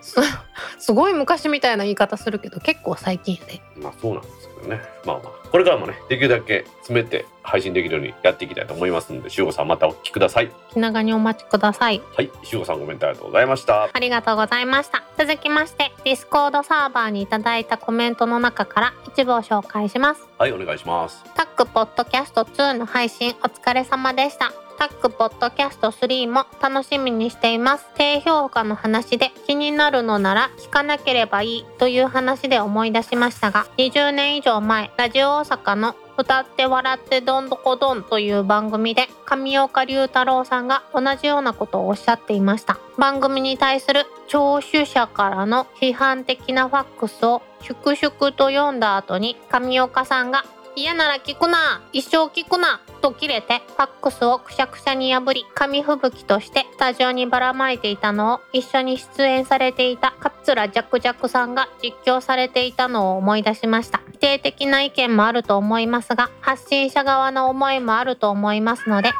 [0.00, 0.20] す
[0.78, 3.60] すごい昔みたいな言い方するけど、結構最近やで。
[3.74, 4.80] まあそうなんですけどね。
[5.04, 10.50] まあまあ、これからもね、できるだけ詰めて配信できるようにやっていきたいと思いますので、しゅうごさんまたお聞きください。
[10.70, 12.02] 気長にお待ちください。
[12.14, 13.88] はい、しゅうごさんコメントありがとうございました。
[13.92, 15.02] ありがとうございました。
[15.18, 20.26] 続きまして、 Discord サーバーにいただいたコメントの中から一部を紹介します。
[20.38, 21.24] はい、お願いします。
[21.34, 24.52] タックポッドキャスト2の配信お疲れ様でした。
[24.78, 27.86] タックポッドキャスト3も楽しみにしています。
[27.96, 42.78] 低評価の話で気になるのなら聞かなければいいという話で思い出しましたが、20年以上前、ラジオ大阪の歌って笑ってどんどこどんという番組で上岡龍太郎さんが同じようなことをおっしゃっていました。
[42.96, 50.44] 番組に対する聴取者からの批判的なファックスを粛々と読んだ後に上岡さんが
[50.76, 69.12] 嫌なら聞くな一生聞くなと切れてファックスをくしゃくしゃに破り紙吹雪としてスタジオにばらまいていたのを一緒に出演されていた桂ジャクジャクさんが実況されていたのを思い出しました否定的な意見もあると思いますが発信者側の思いもあると思いますので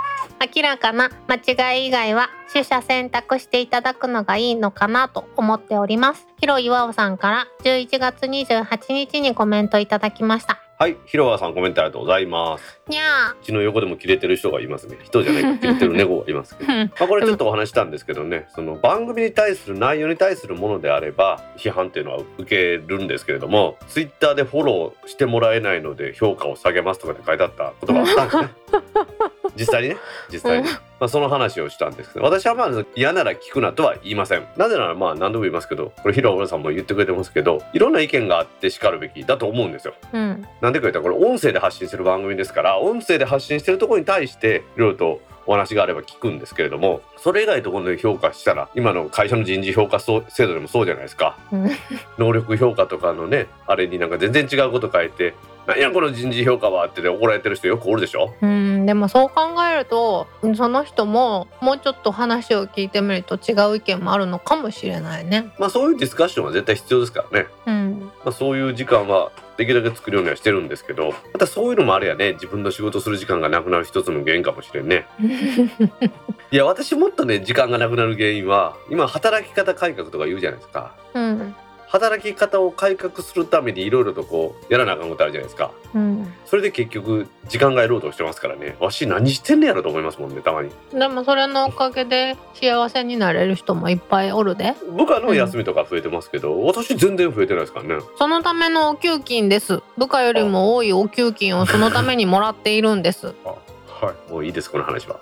[0.54, 6.26] 明らかな間違い以外は取捨選択していただくのがいいのかなと思っております。
[6.38, 10.65] ヒロイワオさんから11月28日にコメントいただきました。
[10.78, 12.75] はい、広川さんコメントありがとうございます。
[12.88, 14.96] にゃうちの横でも切れてる人がいますね。
[15.02, 16.72] 人じゃないか、切れてる猫がいますけど。
[16.72, 16.88] ー。
[16.98, 28.48] まあこれちょっとお話したんですけどね、その番組に対する内容に対するものであれば批判っていうのは受けるんですけれども、ツイッターでフォローしてもらえないので評価を下げますとかって書いてあったことがあったんですね。
[29.56, 29.96] 実際にね、
[30.30, 30.68] 実際に。
[30.98, 34.46] まあその話をしたんですけど、私はまあ嫌なら聞くなとは言いません。
[34.56, 39.94] なぜならまあ何度も言いますけど、これヒロオさんも言ってくれてますけど、いろんな意見があってしかるべきだと思うんですよ。
[40.12, 40.46] うん。
[40.60, 51.38] なんでか言ったらこれ音声で発信する番組ですから音声で発信してるところに対していろいろとお話があれば聞くんですけれどもそれ以外のところで評価したら今の会社の人事評価制度でもそうじゃないですか？
[51.52, 51.70] うん。
[52.18, 55.34] 能力評価とかのねあれになんか全然違うこと書いて
[55.66, 58.32] 「なんやこの人事評価は」って怒られてる人よくおるでしょ？
[58.40, 65.52] うん、でもそう考えるとその人ももうちょっと話を聞いてみると違う意見もあるのかもしれないね。
[65.58, 68.10] まあそういうディスカッションは絶対必要ですからね、うん。
[68.24, 75.06] まあ、そういう時間はできるだけ作るようにはしてるんですけどまたそういうのもあれやね自分の仕事する時間がなくなる一つの原因かもしれんね
[76.52, 81.54] いや私もっとね時間がなくなる原因は今働き方改革とか言うじゃないですかうん。
[81.86, 86.32] 働き方を改革するためにいろいろとこうやらなあかんことあるじゃないですかうん。
[86.44, 94.74] それで結局時間外労働してますからねわし何してんねやろと思いますもんねたまにでもそれのおかげで幸せになれる人もいっぱいおるで。
[94.96, 99.82] 部下の休みとか増えてますけど、私全然増えてないですからねそのためのお給金です。
[99.96, 103.34] 部下よりも多いお給金をそのためにもらっているんです。
[103.44, 103.56] は
[104.00, 105.18] はい、もういいですこの話は。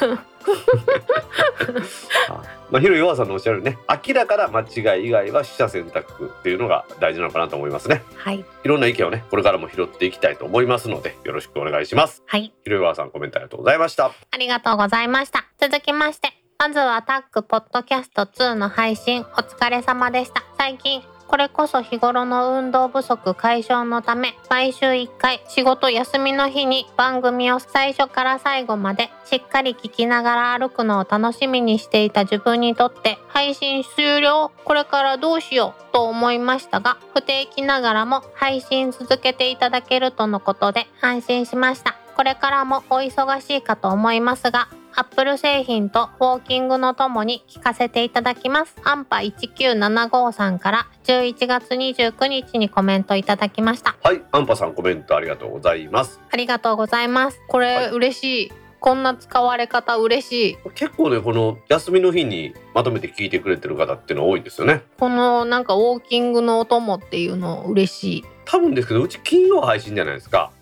[2.30, 8.02] あまあ、ヒロヨアさんのおっしゃるね明らかな間違い以外は取捨選択っていうのが大事なのかなと思いますね。
[8.16, 8.44] はい。
[8.64, 12.22] いろんな意見をねこれからも拾っていきたいと思いますのでよろしくお願いします。
[12.26, 12.52] はい。
[12.64, 14.06] ヒロヨアさんコメントありがとうございました。
[14.30, 15.44] ありがとうございました。
[15.60, 20.42] 続きましてまずはタックポッドキャスト2の配信お疲れ様でした。
[20.58, 41.96] 最近これこそ日頃の運動不足解消のため毎週1回仕事休みの日に番組を最初から最後までしっかり聞きながら歩くのを楽しみにしていた自分にとって配信終了これからどうしようと思いましたが不定期ながらも配信続けていただけるとのことで安心しました。
[42.16, 44.68] これからもお忙しいかと思いますが、
[44.98, 48.74] アップル製品とウォーキングのともに聞かせていただきます。
[48.82, 53.94] アンパ1975さんから11月29日にコメントいただきました。
[54.02, 57.38] はいアンパさんコメントありがとうございますありがとうございます。
[57.46, 58.52] これ、はい嬉しい。
[58.80, 60.56] こんな使われ方嬉しい。
[60.74, 68.24] 結構ねこの休みの日にまとめて聞いてくれてる方っていうの多いんですよねこのなんかウォーキングのお供っていうの嬉しい。
[68.46, 70.55] 多分ですけどうち金曜配信じゃないですかうん。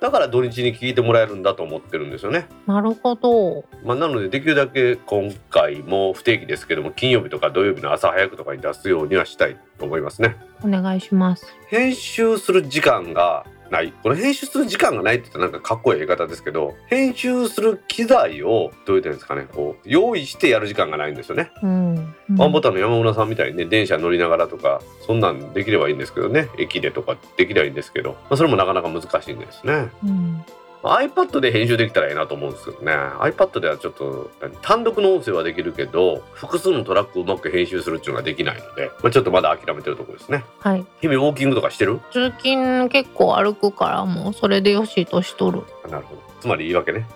[0.00, 3.64] だから土日に聞いてもらえるんだと思ってるんですよねなるほど。
[3.84, 11.46] まあ、なのでできるだけ今回も不定期ですけども金曜日とか土曜日の朝早くとかに出すようにはしたいと思いますねお願いします。
[11.68, 13.92] 編集する時間がない。
[14.02, 19.46] この編集する時間がないって言ったらなんかかっこいい言い方ですけど編集する機材をどういいんですかね。
[19.52, 22.14] こう用意してやる時間がないんですよね、うん。
[22.36, 26.48] ワンボタンの山村さんみたいにね電車乗りながらとかそんなんできればいいんですけどね。
[26.58, 29.90] 駅でとかできればいいんですけど、まあ、それもなかなか難しいんですね。
[30.04, 30.44] うん。
[30.86, 32.92] iPad で編集できたらいいなと思うんですけどね。
[32.92, 40.44] iPad ではちょっと何単独の音声はできるけど複数のトラックをうまく編集するっていうのができないので、まあ、ちょっとまだ諦めてるところですね。
[40.60, 40.86] はい。
[41.00, 42.00] 君ウォーキングとかしてる？
[42.12, 45.62] 通勤結構歩くからもうそれでよしとしとる。
[45.84, 46.22] あなるほど。
[46.40, 47.06] つまり言い訳ね。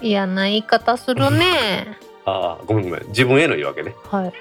[0.00, 1.98] 嫌な言い方するね。
[2.26, 3.06] ああごめんごめん。
[3.08, 3.94] 自分への言い訳ね。
[4.10, 4.32] はい。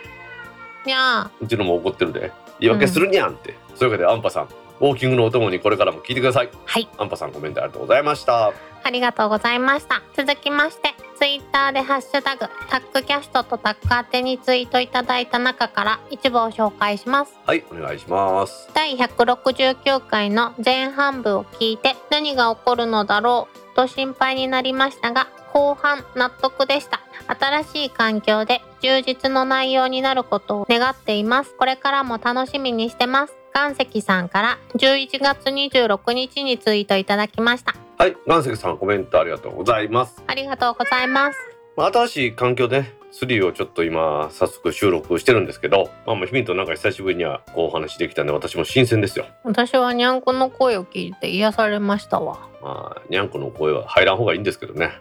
[0.86, 2.32] いやうちのも怒ってるで。
[2.60, 4.48] 言い訳するにゃんって、そういうわけでアンパさん
[4.84, 6.90] ウォーキングのお供にこれからも聞いてくださいはい。
[6.98, 8.52] アンパさんコメントありがとうございました
[8.84, 10.02] ありがとうございました。
[10.14, 17.34] 続きまして、ツイッターでハッシュタグ、タックキャストとタック宛てにツイートいただいた中から一部を紹介します。
[17.46, 41.38] はいお願いします第169回の前半部を聞いて何が起こるのだろうと心配になりましたが後半納得でした新しい環境で充実の内容になることを願っていますこれからも楽しみにしてます岩石さんから11月26日にツイートいただきましたはい岩石さんコメントありがとうございますありがとうございます
[41.76, 49.26] まあ、新しい環境でね3をちょっと今早速収録してるんですけど、まあ、まあヒミとなんか久しぶりにはこうお話できたんで私も新鮮ですよ。
[49.44, 54.92] 私はにゃんこの声を聞いて癒されましたわまあにゃんこの声は入らん方がいいんですけどね。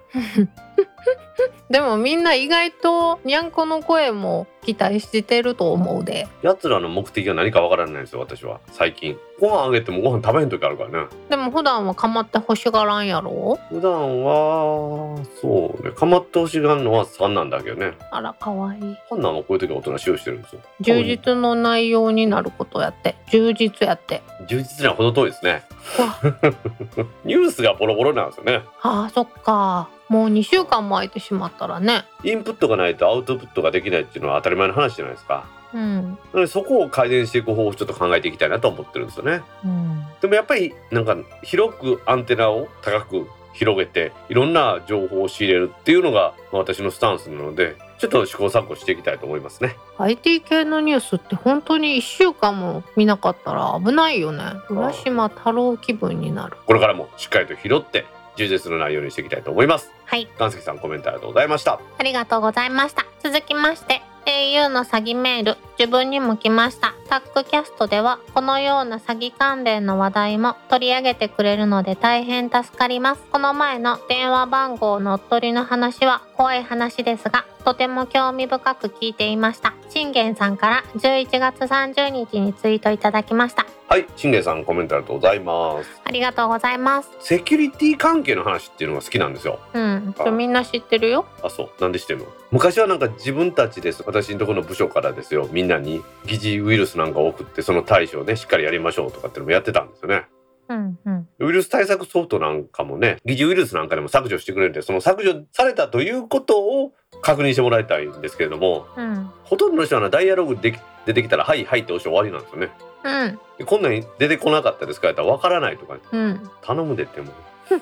[1.70, 9.18] でもみんな意外とにゃんこの声も期待してると思うで奴らの目的が何かわからないんですよ私は最近。
[9.40, 11.08] ご飯あげてもご飯食べへん時あるからね。
[11.28, 13.58] でも普段は構って欲しがらんやろ？
[13.70, 17.94] 普段はそうね構ってほしがるのは三男だけどね。
[18.12, 20.60] あら可愛い三男はこういう時はおとなしいをしてるんですよ。
[20.80, 25.64] 充実の内容になることやって充実やって充実には程遠いですね。
[25.98, 26.32] わ
[27.24, 28.62] ニュースがボロボロなんですよね。
[28.82, 35.44] あーそっかもう2週間も空いてしまったらねインプットがないとアウトプットができないっていうのは当たり前の話じゃないですか。
[35.74, 39.42] うんなのでそこを改善していく方法をちょっと考えていきたいなと思ってるんですよね。
[39.64, 49.76] うんでもやっぱりなんか広くアンテナを高く広げていろんな情報を仕入れるっていうのがまあ私のスタンスなのでちょっと試行錯誤していきたいと思いますね。
[49.98, 58.04] IT 系のニュースって本当に1週間も見なかったら危ないよね浦島太郎気分になるこれからもしっかりと拾って
[58.36, 59.92] 充実の内容にしていきたいと思います。
[60.04, 61.80] はい岩石さんコメントありがとうございました。
[61.98, 63.06] ありがとうございました。
[63.22, 66.94] 続きまして、au の詐欺メール、自分にも来ました。
[67.08, 73.22] タックキャストでは、このような詐欺関連の話題も取り上げてくれるので大変助かります。
[73.30, 79.74] この前の電話番号乗っ取りの話は怖い話ですが、とても興味深く聞いていました。
[79.88, 83.66] 信玄さんから11月30日にツイートいただきました。
[83.92, 86.00] はい、信玄さんコメントありがとうございます。
[86.02, 87.10] ありがとうございます。
[87.20, 89.60] セキュリティ関係の話っていうのが好きなんですよ。
[89.74, 91.26] うん、みんな知ってるよ？
[91.42, 92.24] あ、そう、なんでしてんの？
[92.50, 94.02] 昔はなんか自分たちです。
[94.06, 95.46] 私のところの部署からですよ。
[95.52, 100.24] みんなに疑似ウイルスなんかを送ってその対処をね、しっかりやりましょうとかっていうのもやってたんですよね。
[100.70, 101.28] うんうん。
[101.40, 109.30] ウイルス対策ソフトなんかもね、疑似ウイルスなんかでも削除してくれるんで、その削除されたということを確認してもらいたいんですけれども、うん。
[109.44, 112.70] ほとんどの人はなダイアログでき出てきたら、はい、はいって押して終わりなんですよね。
[113.04, 113.40] うん。
[113.58, 116.50] でこんなん出てこなかったですかやったらわからないとか、うん。
[116.60, 117.34] 頼むでってもう。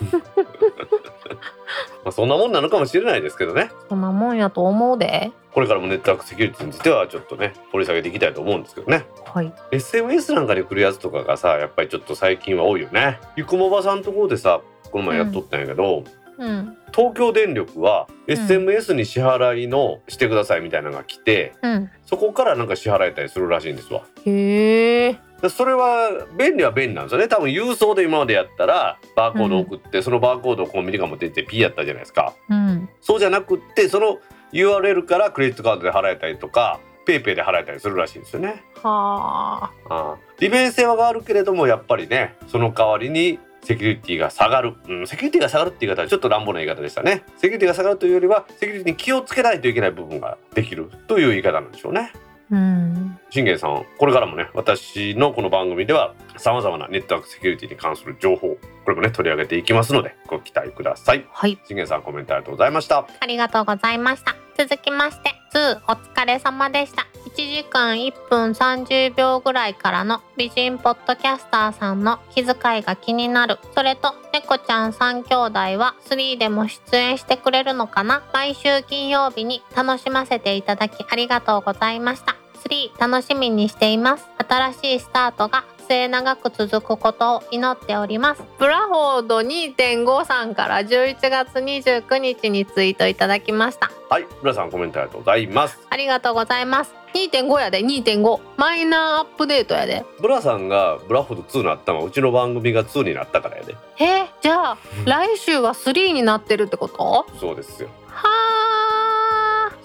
[2.04, 14.60] まあそんなもんなのかもしれないですけどねそんなもんやと思うでこれからもネットワークセキュリティについてはちょっとね掘り下げていきたいと思うんですけどねはい SMS なんかに来るやつとかがさやっぱりちょっと最近は多いよねゆくもばさんところでさ
[14.90, 16.02] この前やっとったんやけど、
[16.40, 16.76] うん。
[16.92, 21.90] 東京電力はん SMS に支払いのしてくださいみたいなのが来て、うん。
[22.06, 24.02] そこからなんか支払えたりするらしいんですわ。
[24.24, 25.18] へえ。
[25.42, 27.28] でそれは便利は便利なんですよね。
[27.28, 32.34] 多分郵送で今までやったらバーコード送って、そのバーコードをコンビニが持ってってピーやったじゃないですか。
[32.48, 32.88] うん。
[33.00, 34.18] そうじゃなくってその
[34.52, 38.62] URL からクレジットカードで払えたりとか PayPay で払えたりするらしいんですよね。
[38.82, 39.72] はあ。
[39.88, 40.16] ああ。
[40.38, 47.24] 利便性は上がるけれどもやっぱりねその代わりにセキュリティが下がる、うん、セキュリティが下がるって言い方はちょっと乱暴な言い方でしたね。
[47.36, 52.12] セキュリティが下がるというよりはセキュリティに気をつけないといけない部分ができるという言い方なんでしょうね。
[52.50, 53.18] うん。
[53.30, 58.58] 信玄さんこれからもね私のこの番組ではさまざまなネットワークセキュリティに関する情報
[58.90, 61.24] これもね取り上げていきますのでご期待ください。
[61.30, 61.60] はい。
[61.64, 63.06] 信玄さんコメントありがとうございました。
[63.20, 64.34] ありがとうございました。
[64.58, 67.06] 続きまして2お疲れ様でした。
[67.24, 73.58] 1時間1分30秒ぐらいからの美人ポッドキャスターさんの気遣いが気になる。
[73.76, 78.24] それと猫ちゃん3兄弟は3でも出演してくれるのかな？
[78.32, 82.34] 毎週金曜日に楽しませていただきありがとうございました。
[82.68, 84.26] 3楽しみにしています。
[84.36, 88.44] 新しいスタートが末永く続くことを祈っております。
[88.60, 93.90] ブラフォード2.5さんから11月29日にツイートいただきました。
[94.08, 95.80] はい皆さんコメントありがとうございます。
[95.90, 96.94] ありがとうございます。
[97.14, 100.04] 2.5やで2.5マイナーアップデートやで。
[100.20, 103.74] ブラさんがブラフォード2になったのはうちの番組が2になったからやで。
[103.98, 107.26] えじゃあ来週は3になってるってこと？
[107.40, 107.88] そうですよ。
[108.06, 108.28] は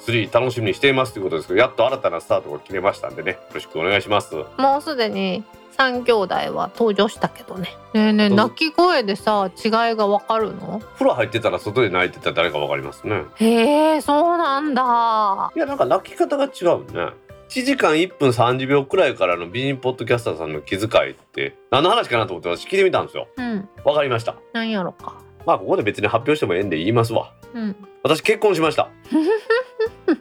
[0.06, 4.36] 3楽しみにしていますということですけどやっと新たなスタートが決めましたんでねよろしくお願いします。
[4.58, 5.44] あもうすでに
[5.78, 7.76] 3兄弟は登場したけどね。
[7.94, 10.80] ねえねえ泣き声でさ違いがわかるの？
[10.94, 13.24] 風呂入ってたら外で泣いてたら誰かわかりますね。
[13.36, 15.52] へえそうなんだ。
[15.56, 17.12] いやなんか泣き方が違うね。
[17.50, 23.28] 1時間1分30秒くらいからの美人ポッドキャスターさんの気遣いって何の話かなと思って私聞いてみたんですよ。
[23.38, 23.70] うん。
[23.84, 24.36] わかりました。
[24.54, 25.16] なんやろか。
[25.46, 27.34] まあここで別に発表してもええんで言いますわ。
[27.54, 27.76] うん。
[28.04, 28.90] 私結婚しました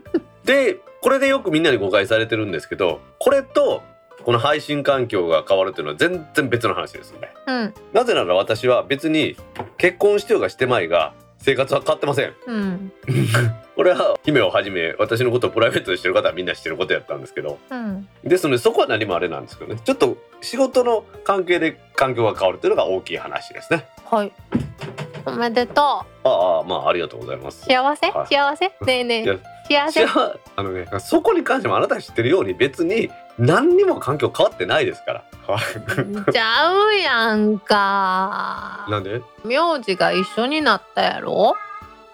[0.44, 3.82] でこれでよくみんなに誤解されてるんですけどこれと
[4.24, 7.28] この配信環境が変わるというのは全然別の話ですよね。
[7.46, 7.74] うん。
[7.92, 9.36] なぜなら私は別に
[9.76, 12.32] 結婚してようがしてまいが生活は変わってません。
[12.46, 12.92] うん。
[13.76, 17.58] これは姫をはじめ私のことをプライベートでしてる方はみんな知ってることやったんですけど。
[17.70, 18.08] うん。
[18.24, 19.80] ですのでそこは何もあれなんですけどね。
[19.84, 23.86] ちょっと仕事の関係で環境が変わるというのが大きい話ですね。
[24.06, 24.32] はい。
[25.26, 27.64] おめでとああまあありがとうございます。
[27.64, 28.10] う幸せ？
[28.10, 28.26] はい。
[28.26, 28.66] 幸せ？
[28.66, 30.04] ねえねえ幸せ。
[30.56, 35.24] あのねそこに関してもあなたが知ってるように別に何にも環境変わってないですから。
[35.46, 35.58] は
[36.28, 38.86] いちゃうやんか。
[38.88, 39.20] なんで？
[39.44, 41.54] 名字が一緒になったやろ？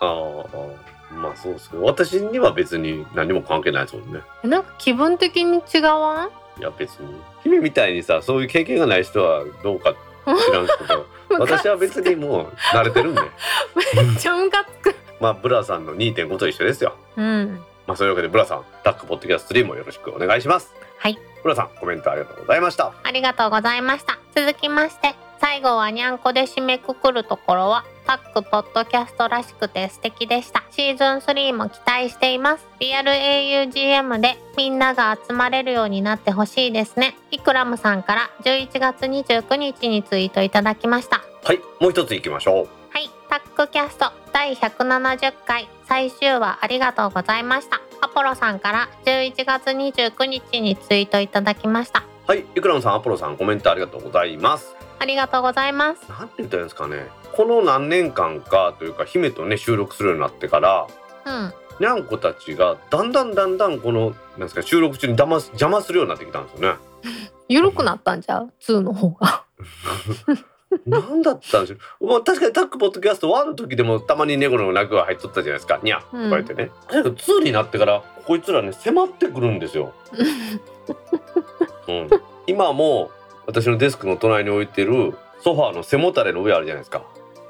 [0.00, 4.20] ああまあそうですけど私には別に何も関係ないですもんね。
[4.44, 6.60] なんか気分的に違わん？
[6.60, 7.20] いや別に。
[7.42, 9.94] 姫みたいにさそういう経験がない人はどうか
[10.26, 11.06] 知らんけど
[11.38, 13.20] 私は別にもう慣れてるんで。
[13.94, 16.94] めっちゃムカつくまあブラさんの2.5と一緒ですよ。
[17.16, 17.60] うん。
[17.86, 20.72] まあそういうわけでブラさんタックポッドキャスト3もよろしくお願いします。
[20.98, 21.18] はい。
[21.42, 22.92] ブラさんコメントありがとうございました。
[23.02, 24.18] ありがとうございました。
[24.34, 30.62] 続きまして最後はにゃんこで締めくくるところはタックポッドキャストらしくて素敵でした。
[30.70, 32.66] シーズン3も期待しています。
[32.78, 37.16] リアル augm でみんなが集まれるようになってほしいですね。
[37.30, 41.22] イクラムさんから11月29日にツイートいただきました。
[41.42, 42.68] はいもう一ついきましょう。
[42.90, 47.82] はい、タックキャスト第170回最終話ありがとうございました。
[48.00, 52.04] アポロさんから11月29日にツイートいただきました。
[52.26, 56.08] はいイクラムさんアポロさんコメントありがとうございますありがとうございます。
[56.08, 60.86] なんて言ったらいいんですかねこの何年間かというか姫とね収録するようになってから
[61.26, 66.78] うん、にゃんこたちがだんだんだんだんこのなんですか収録中にだます邪魔するようになってきたんですよね。
[67.50, 69.44] ゆるくなったんちゃう ?2 の方が。
[70.86, 72.06] なんだったんでしょう。
[72.06, 75.80] まあ確かにタックポッドキャスト1の時でもたまに猫の鳴くが入っとったじゃないですか。
[75.82, 76.70] にゃ、こうんうやってね。
[76.88, 79.92] だけど2になってからこいつらね迫ってくるんですよ。
[81.88, 82.08] うん、
[82.46, 83.10] 今も
[83.46, 87.02] 私のデスクの隣に置いてるソファーの背もたれの上あるじゃないですか。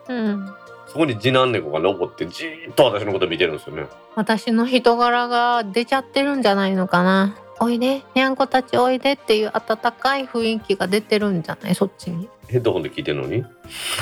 [0.09, 0.55] うん。
[0.87, 3.87] そこに次男猫が登ってじーっと私のこと見てるんですよね。
[4.17, 7.37] 私の人柄が出ちゃってるんじゃないのかな。
[7.61, 11.75] おいで、にゃんこたちおいでっていう温かい雰囲気が出てるんじゃない？
[11.75, 12.29] そっちに。
[12.49, 13.45] ヘッドホンで聞いてるのに？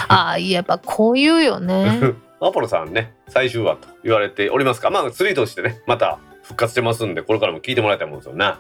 [0.08, 2.00] ああ、言えばこう言うよね。
[2.40, 4.90] アポロさんね最終話と言われておりますか？
[4.90, 8.52] まあ3としてねまた復活してますんでこれからも聞いてもらいたいもんですよね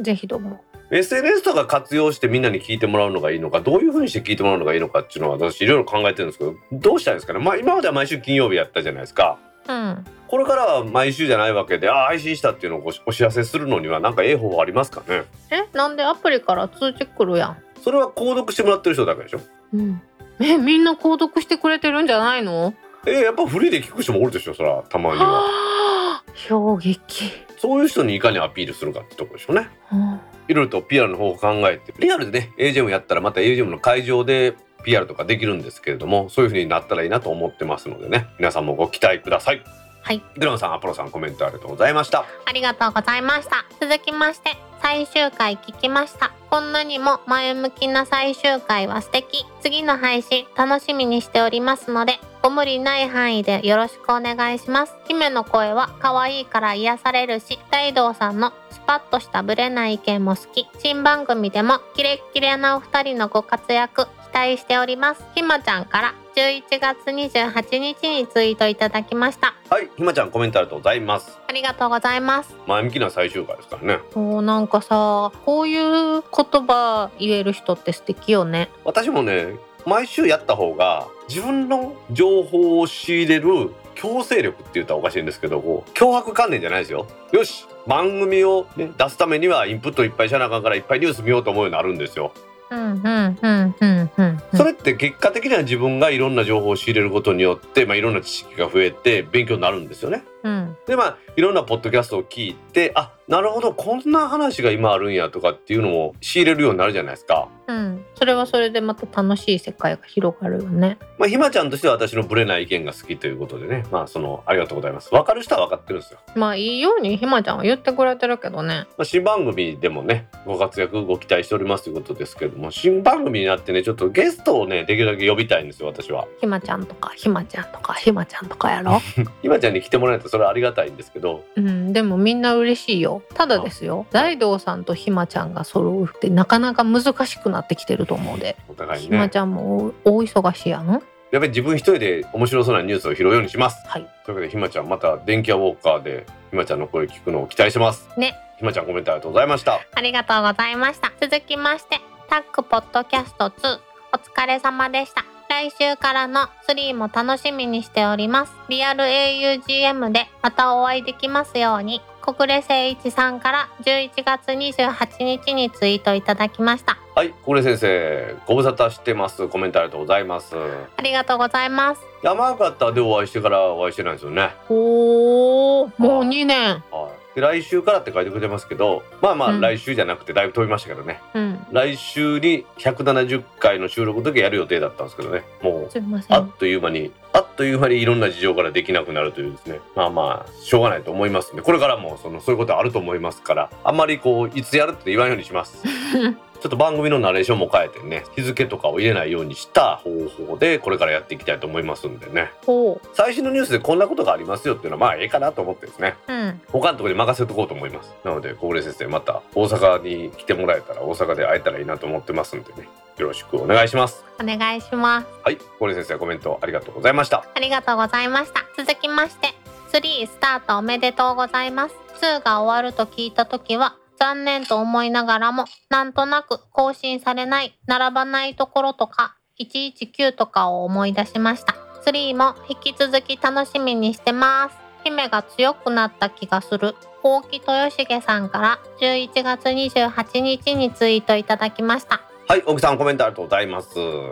[0.00, 0.62] ぜひどうも。
[0.90, 7.40] SNS とか活用してみんなに聞いてもらうのがいいのかどういうふうにして聞いてもらうのがいいのかっていうのは私いろいろ考えてるんですけどどうしたらいいですかね？
[7.44, 9.38] まあ今までは毎週金曜日やったじゃないですか
[9.68, 10.04] うん。
[10.28, 15.24] これからは毎週じゃないわけでああ配信したっていうのをおお知らせするのにはなんかええ方法ありますかね？
[15.50, 17.56] えなんでアプリから通知来るやん。
[17.82, 19.40] それは購読してもらってる人だけでしょ？
[19.74, 20.02] うん。
[20.40, 22.74] えみんな購読してくれてるんじゃないの？
[23.06, 25.26] えーやっぱフリーで聞く人もおるでしょそらたまには。
[25.26, 27.30] はあ衝撃。
[27.58, 29.68] そういう人にいかにアピールするかってとこでしょうね。
[29.92, 30.20] うん。
[30.48, 34.54] いろいろと PR の方を考えてリアルでね AGM やったらまた AGM の会場で
[34.86, 39.62] PR とかできるんですけれどもそういう風になったらいいなと思ってますのでね皆さんもご期待ください。
[40.06, 40.22] はい。
[40.36, 42.24] ドラムさんアポロさんコメントありがとうございました。
[42.44, 43.64] ありがとうございました。
[43.80, 46.32] 続きまして最終回聞きました。
[46.48, 49.44] こんなにも前向きな最終回は素敵。
[49.60, 54.94] 次の配信楽しみにしておりますのでご無理ない範囲でよろしくお願いします。
[55.08, 60.68] 姫の声は可愛いから癒されるし大道さんのスパッとしたブレない意見も好き。
[60.78, 65.24] 新番組でもキレッキレなお二人のご活躍期待しております。
[65.34, 69.54] ひまちゃんから11月28日にツイートいただきました。
[69.70, 71.38] はいひまちゃんコメントありがとうございます。
[71.48, 72.54] ありがとうございます。
[72.66, 74.00] 前向きな最終回ですからね。
[74.14, 78.68] もうなんかさこういう言葉言える人って素敵よね。
[78.84, 79.54] 私もね
[79.86, 87.06] 毎週やった方が自分の情報を仕入れる強制力って言ったらおかしいんですけどこう脅迫観念じゃないですよ。
[87.32, 92.32] よし番組を、ね、出すためにはインプットいっぱいしなあかんからいっぱいニュース見ようと思うようになるんですよ
[92.70, 100.24] うんうんうんうんうんうんそれって結果的には自分がいろんな情報を仕入れることによって、まあ、いろんな知識が増えて勉強になるんですよね。
[100.42, 103.72] うんでまあいろんなポッドキャストを聞いてあなるほど。
[103.72, 107.48] こんな話が今あるんやとかっていうのも仕入れるようになるじゃないですか。
[107.66, 108.04] うん。
[108.14, 110.98] それはそれでまた楽しい世界が広がるよね。
[111.18, 113.84] まあ、ひまちゃんとしては私のブレない意見が好きということでね。
[113.90, 115.10] まあそのありがとうございます。
[115.10, 118.86] 分かる人は分かってるんですよ、まあいいようにひまちゃんは言ってくれてるけどね。
[118.96, 126.28] まあ、新番組でもねご活躍ご期待しておりますということですけれども新番組になってねちょっとゲストをねできるだけ呼びたいんですよ私は。
[126.40, 129.00] ひまちゃんとかひまちゃんとかひまちゃんとかやろ。
[129.42, 131.44] ひまちゃんに来てもらえたらそれはありがたいんですけど。
[131.56, 131.92] うん。
[131.92, 138.56] でもみんな嬉しいよただですよ大道さんとひまちゃんが揃うってなかなか難しくなってきてると思うで。
[138.68, 140.92] お互いひにねまちゃんも大大忙しいやの？
[140.92, 141.02] やっ
[141.32, 143.76] ぱり自分一人で面白そうなニュースを拾うようにします。
[143.86, 144.08] はい。
[144.24, 148.08] というわけでひまちゃんまた電気屋ウォーカーでひまちゃんの声聞くのを期待してます。
[148.16, 148.34] ね。
[148.58, 149.80] ひまちゃんコメントありがとうございました。
[149.94, 151.12] ありがとうございました。
[151.20, 152.00] 続きまして、
[152.30, 153.78] タックポッドキャスト2、
[154.14, 155.24] お疲れ様でした。
[155.50, 158.52] 来週からの3も楽しみにしております。
[158.68, 166.98] リアル augm でまたお会いできますように、小暮誠一さんから11月28日にツイートいただきました。
[167.14, 170.56] はい小暮先生ご無沙汰してますコメントありがとうございます
[170.96, 172.02] ありがとうございます。
[172.24, 176.82] 山形でお会いしてからお会いしてないんですよねおー、もう2年。
[176.90, 181.64] はい、で来週からって書いてくれてますけどまあまあうん来週じゃなくてだいぶ飛びましたけどね、うん。
[181.70, 185.90] 来週に170回の収録の時やる予定だったんですけどねもう。
[186.28, 189.80] あっという間にあっという間にいろんな事情からできなくなるというですね。
[189.94, 191.60] まあまあしょうがないと思いますんで。
[191.60, 193.70] これからもそのそういうことあると思いますから。
[193.84, 195.82] あんまりこういつやるって言わんようにします。
[195.86, 200.10] ちょっと番組のナレーションも変えてね日付とかを入れないようにした方
[200.48, 202.50] 法でこれからやっていきたいと思いますんでね。
[202.64, 206.14] ほ最新のニュースでこんなことがありますよっていうのはまあええかなと思ってですね。
[206.26, 206.32] う。
[206.32, 206.60] うん。
[206.68, 208.14] 他のところに任せとこうと思います。
[208.24, 215.26] なので小暮先生また大阪に来てもらえたら大阪で会えたらいいなと思ってますんでねよろしくお願いしますお願いします。
[215.42, 218.66] はい小暮先生コメントありがとうございましたありがとうございました。
[218.76, 219.48] 続きまして、
[219.92, 221.94] 3スタートおめでとうございます。
[222.20, 231.74] 2が終わると聞いたときは、残念と思いながらも、なんとなく更新されない、並ばないところとか、119とかを思い出しました。
[232.04, 234.76] 3も引き続き楽しみにしてます。
[235.04, 236.94] 姫が強くなった気がする。
[237.22, 242.25] 大木豊重さんから11月28日にツイートいただきました。
[242.48, 243.88] はい奥さんコメントありがとうございます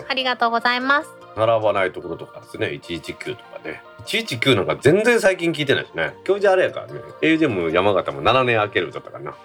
[0.08, 1.10] ありがとうございます。
[1.36, 6.14] 並ばないところとかですね119とかね119なんか全然最近聞いてないですね。
[6.26, 7.00] 今日じゃあれやからね。
[7.22, 9.34] AGM 山形も7年空けるだったかな。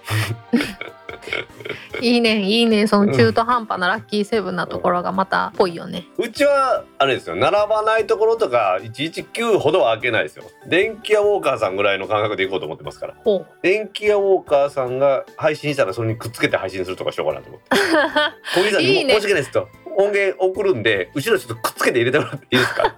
[2.01, 6.05] いいねいいねその中途半端なラッキーセブンなところがまたっぽいよね。
[6.17, 7.35] うちはあれですよ。
[7.35, 10.43] 並ばないところとか119ほどは開けないですよ。
[10.67, 13.15] 電気屋ウォーカーさんぐらいの感覚でいこうと思ってますから。
[13.61, 17.67] 電気屋ウォーカーさんが配信したらそれにくっつけて配信するとかしようかなと思って。
[18.55, 19.13] 小木さんにいいね。
[19.13, 22.95] も申し訳ないですと音源送るんで後ろちょっとくっつけて入れてもらっていいですか？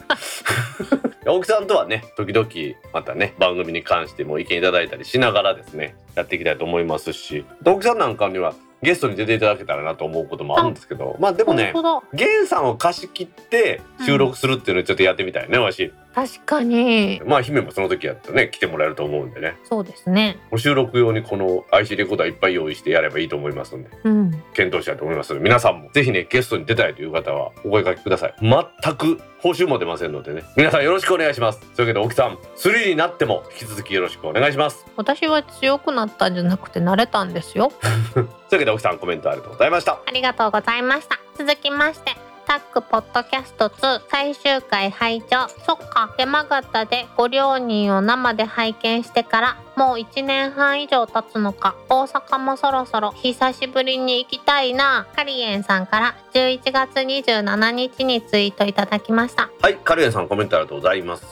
[1.25, 2.47] 青 木さんとはね時々
[2.93, 11.71] またね番組に関しても意見いただいたりしながらですねやっていきたいと思いますし青木さんなんかにはゲストに出ていただけたらなと思うこともあるんですけどまあでもね。
[12.13, 17.21] 源さんを貸し切って収録するっていうのをちょっとやってみたいねわし確かに。
[17.25, 19.57] まあ姫もその時やったらね来てもらえると思うんでね。
[19.63, 20.37] そうですね。
[20.51, 23.89] お収録用にこの IC レコーダーいっぱい用意してやればいいと思いますんで。
[24.03, 24.31] うん。
[24.53, 25.33] 検討したいと思います。
[25.33, 28.35] ので皆さんもぜひねゲストに出たいという方はお声掛けください。
[28.41, 30.43] 全く報酬も出ませんのでね。
[30.57, 31.59] 皆さんよろしくお願いします。
[31.59, 34.85] というわけで沖さん3になっても引き続きよろしくお願いします。
[34.97, 37.71] 私は強くなったんじゃなくて慣れたんですよ。
[38.13, 39.99] というわけで沖さんコメントありがとうございました。
[40.05, 41.19] ありがとうございました。
[41.37, 45.47] 続きましてタックポッドキャスト2最終回拝聴。
[45.65, 51.75] そっか山形でご両人を生で拝見してからもう1年半以上経つのか。
[51.87, 55.07] 大阪もそろそろ久しぶりに行きたいな。
[55.15, 59.49] カリエンさんから11月27日にツイートいただきました。
[59.61, 61.25] はいカルエンさんコメントありがとうございます。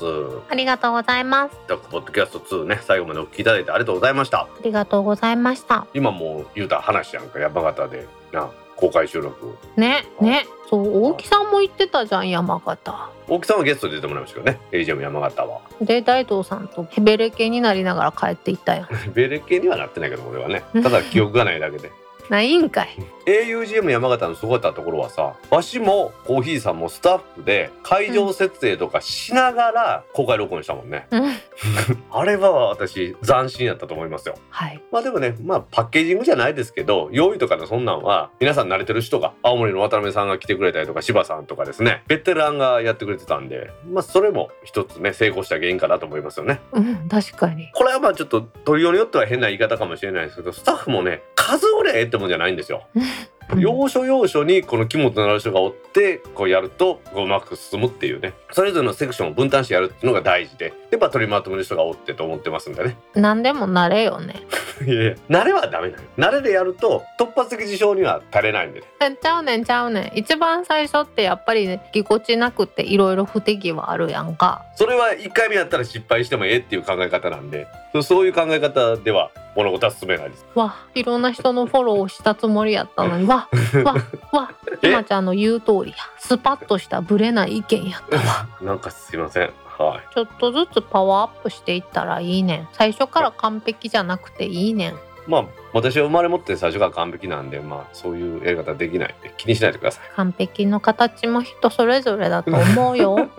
[0.50, 1.58] ありがとうございます。
[1.68, 4.44] タックポッドキャスト2ね最後までお聞きいただいてありがとうございました。
[4.44, 5.86] ありがとうございました。
[5.94, 8.08] 今もう言うたら話やんか山形で。
[8.32, 8.50] な
[8.80, 10.46] 公開収録ねね。
[10.70, 13.10] そう大木さんも言ってたじゃん山形。
[13.28, 15.62] 大木さんはゲストで出てもらいましたけどね AGM 山形は。
[15.82, 20.64] で大東さんとヘベレケになりながら帰っていったやん ベレ系にはなってないけど俺はね。
[20.82, 21.92] ただ記憶がないだけで。
[22.30, 22.90] ないんかい
[23.30, 31.34] augm 山形のすごかったところはさわしもコーヒーさんもスタッフで会場設営とかしながら公開録音したもんね、うん。
[32.12, 34.36] あれは私斬新やったと思いますよ。
[34.50, 34.82] はい。
[34.92, 46.62] まあでもねまあパッケージングじゃないですけど用意とかのそんなんは皆さん慣れてる人が青森の渡辺さんが来てくれたりとか柴さんとかですねベテランがやってくれてたんでまあそれも一つね成功した原因かなと思いますよね。
[46.72, 47.70] うん確かに。
[47.74, 52.84] これはまあちょっと取りようによっては変な言い方かもしれないですけどスタッフもね数売れええってもんじゃないんですよ
[53.58, 58.34] 要所要所にこの肝となる人がおってこうやるとこううまく進むっていうね。
[58.52, 60.74] それぞれのセクションを分担してやるっていうのが大事で。
[60.92, 62.98] やっぱ取りまとめる人がおってと思ってますんでね。
[63.16, 64.42] 何でもなれよね。
[64.86, 68.86] いやいや慣れはダメなの慣れでやると突発的事象には足れないんでね。
[69.02, 70.18] えちゃうねんちゃうねん。
[70.18, 74.64] 一番最初ってやっぱりねぎこちなくていろいろ不手際あるやんか。
[74.76, 77.68] それは1回目やったら失敗してもええっていう考え方なんで。
[77.94, 80.46] そうそういう考え方では物事は進めないです。
[80.56, 83.50] わいろんな人のフォローをしたつもりやったのにわ
[83.84, 83.96] わ
[84.32, 84.52] わ
[84.82, 84.90] え？
[84.90, 85.98] 今ちゃんの言う通りや。
[86.18, 88.48] スパッとしたブレない意見やったわ。
[88.62, 89.52] なんかすいません。
[89.78, 90.14] はい。
[90.14, 92.68] ちょっとずつパワーアップしていったらいいねん。
[92.74, 95.00] 最初から完璧じゃなくていいねん。
[95.28, 100.10] まあ私は生まれ持って最初から完璧なんでまあそういうやり方できないんで気にしないでください。
[100.16, 103.30] 完璧の形も人それぞれだと思うよ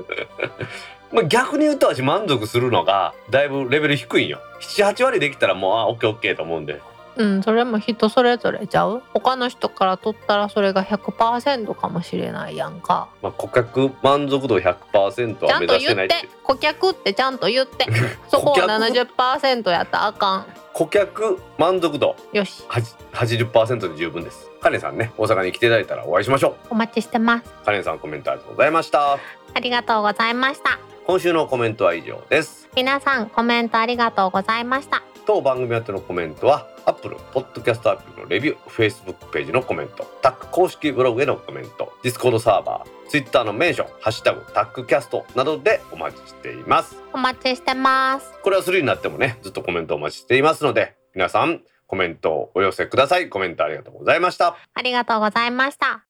[1.12, 4.38] まあ、逆に言うと私満足するのがだいぶレベル低いんよ。
[4.60, 6.80] 78割できたらもうあオッケーオッケーと思うんで。
[7.16, 9.02] うんそれも人それぞれちゃう？
[9.12, 13.08] 他の人から取ったらそれが100%かもしれないやんか。
[13.20, 17.86] まあ、顧客満足度100%ちゃんとは目指してないって顧客ってちゃんと言って。
[18.30, 20.46] そこは70%やったらあかん。
[20.72, 22.64] 顧客満足度よし。
[22.68, 24.48] はじ80%で十分です。
[24.60, 27.44] カレンさんね大阪に来ていただいたらお会いしましょお待ちしてます。
[27.62, 29.14] うカレンさんコメントありがとうございました。
[29.14, 29.18] あ
[29.60, 30.78] りがとうございました
[31.10, 32.68] 今週のコメントは以上です。
[32.76, 35.02] 皆さんコメントありがとうございました。
[35.26, 46.96] 当番組宛てのコメントは Apple Podcast アプリのレビュー Facebook ページのコメントタック公式ブログへのコメント Discord サーバー Twitter のメンション「ハッシュタグタックキャスト」などでお待ちしています。
[47.12, 48.32] お待ちしてます。
[48.40, 53.28] これは3になってもねずっとコメントお待ちしていますので皆さんコメントをお寄せください。
[53.28, 54.56] コメントありがとうございました。
[54.74, 56.04] ありがとうございました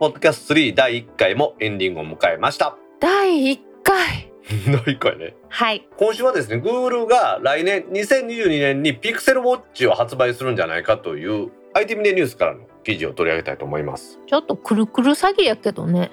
[0.00, 2.74] ポッドキャスト3第1回もエンディングを迎えました。
[3.00, 4.32] 第1回
[4.64, 5.36] 第1回ね。
[5.50, 5.86] はい。
[5.98, 14.18] 今週はですね Google が来年2022年にピクセルウォッチを発売するんじゃないかという IT ミネニュースからの記事を取り上げたいと思います。
[14.26, 16.10] ちょっとくるくる詐欺やけどね。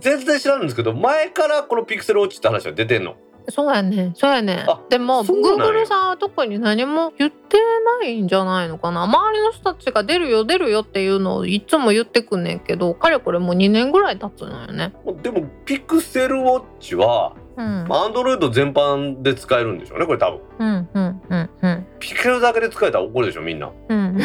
[0.00, 3.14] 全然知らんんですけど前からこのピクセルウォッチって話は出てんの？
[3.50, 5.82] そうやねそうやねあでもそうなんや。
[5.82, 7.58] Google さんは特に何も言って
[8.02, 9.02] ないんじゃないのかな。
[9.02, 14.92] 周りの人たちが出るよ出るよっていうのをいつも言ってくんねんけどかれこれもう2年ぐらい経つのよね。
[15.22, 17.86] でもピクセルウォッチはうん。
[17.92, 20.40] アンドロイド全般で使えるんでしょうねこれ多分。
[20.58, 21.86] うんうんうんうん。
[21.98, 23.66] ピクセルだけで使えたら怒るでしょみんな。
[23.88, 24.18] う ん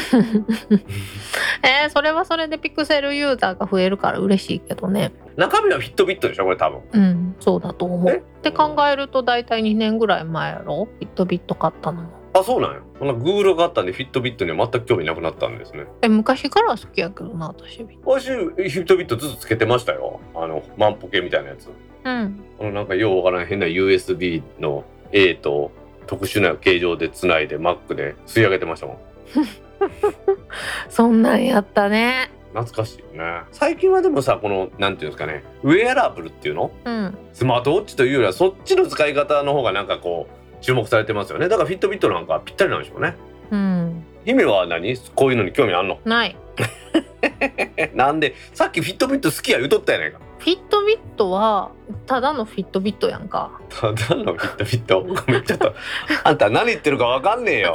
[1.64, 5.12] えー、それはそれでピクセルユーザーが増えるから嬉しいけどね。
[5.36, 6.82] 中身はフィットビットでしょこれ多分。
[6.94, 8.12] うんそうだと思う。
[8.12, 8.18] え？
[8.18, 10.86] って考えると大体2年ぐらい前やろ？
[10.86, 12.80] フィットビット買ったのもあそうなんや。
[12.98, 15.86] こんなグーグルがあったんでフィットビットには全く興味なくなったんですね。
[16.02, 17.86] え昔からは好きやけどな私。
[18.04, 20.20] 私フィットビットずつつけてましたよ。
[20.36, 21.70] あの万歩計みたいなやつ。
[22.04, 22.44] うん。
[22.58, 25.72] このなんかようわからん変な USB の A と
[26.08, 28.98] 特殊な形状でつないで Mac で吸い上げてましたもん。
[30.90, 32.32] そんなんやったね。
[32.54, 33.42] 懐かしいよね。
[33.52, 35.44] 最近はでもさこのなんていうんですかね。
[35.64, 36.72] ウェアラブルっていうの？
[36.86, 37.18] うん。
[37.34, 41.48] スマートウォッチというよりはそっちの使い方の方がなんかこう注目されてますよね。
[41.50, 43.16] だからフィットビットなんかぴったりなんでしょうね。
[43.52, 44.04] うん。
[44.26, 44.98] 姫は何？
[45.16, 46.00] こういうのに興味あんの？
[46.06, 46.36] ない。
[47.78, 50.20] え なんでさっきフィットビット好きや言うとったやないか。
[50.40, 51.72] フィットビットは
[52.06, 53.52] ただのフィットビットやんか。
[53.70, 55.02] ただのフィットビット？
[55.04, 55.74] ごめんちょっと
[56.24, 57.74] あんた何言ってるかわかんねえよ。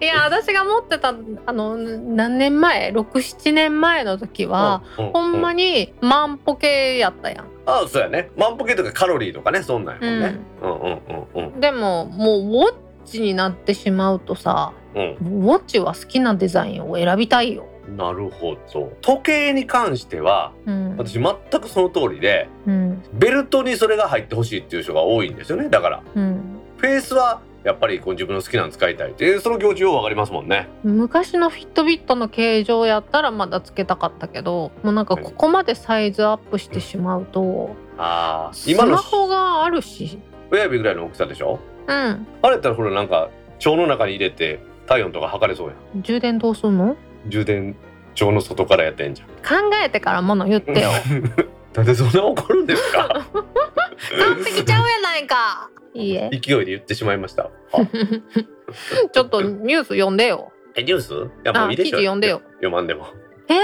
[0.00, 1.14] いや私が持ってた
[1.46, 5.12] あの何年前？67年前の時は、うんうん。
[5.12, 8.30] ほんまに万歩計やったやんああそうやね。
[8.36, 11.02] 万歩計とかカロリーとかねそんなんやもんね、うん、うん
[11.34, 15.42] うんうんでももうウォッチになってしまうとさうん。
[15.42, 18.92] ウォッチは好きなデザインを選びたいよ、なるほど。
[19.00, 20.96] 時計に関してはうん。
[20.96, 23.02] 私全くその通りでうん。
[23.12, 25.68] ベルトにそれが入ってほしいっていう人が多いんですよね。
[25.68, 26.40] だからうん、
[26.76, 29.12] フェイスはやっぱりこう自分の好きなの使いたい。
[29.12, 30.68] ってその気持ちようわかりますもんね。
[30.84, 40.18] 昔のフィットビットの形状やったらまだつけたかったけどもうなんかここまでサイズアップしてしまうとああスマホがあるし。
[40.50, 41.58] 親指ぐらいの大きさでしょ？
[41.86, 42.26] うん。
[42.42, 43.30] あれやったらほらなんか
[43.64, 46.02] 腸の中に入れて体温とか測れそうやん。
[46.02, 46.96] 充電どうすんの？
[47.28, 47.74] 充電
[48.20, 49.28] 腸の外からやってんじゃん。
[49.28, 50.90] 考えてからもの言ってよ
[51.74, 53.08] なんでそんな怒るんですか？
[53.08, 55.70] 完璧ちゃうやないか。
[55.94, 56.30] いいえ。
[56.32, 57.86] 勢いで言ってしまいましたあ
[59.12, 60.52] ちょっとニュース読んでよ。
[60.76, 61.12] えニュース？
[61.14, 61.96] いやもういいでしょ。
[61.96, 62.42] あ記事読んでよ。
[62.54, 63.06] 読まんでも。
[63.48, 63.54] え？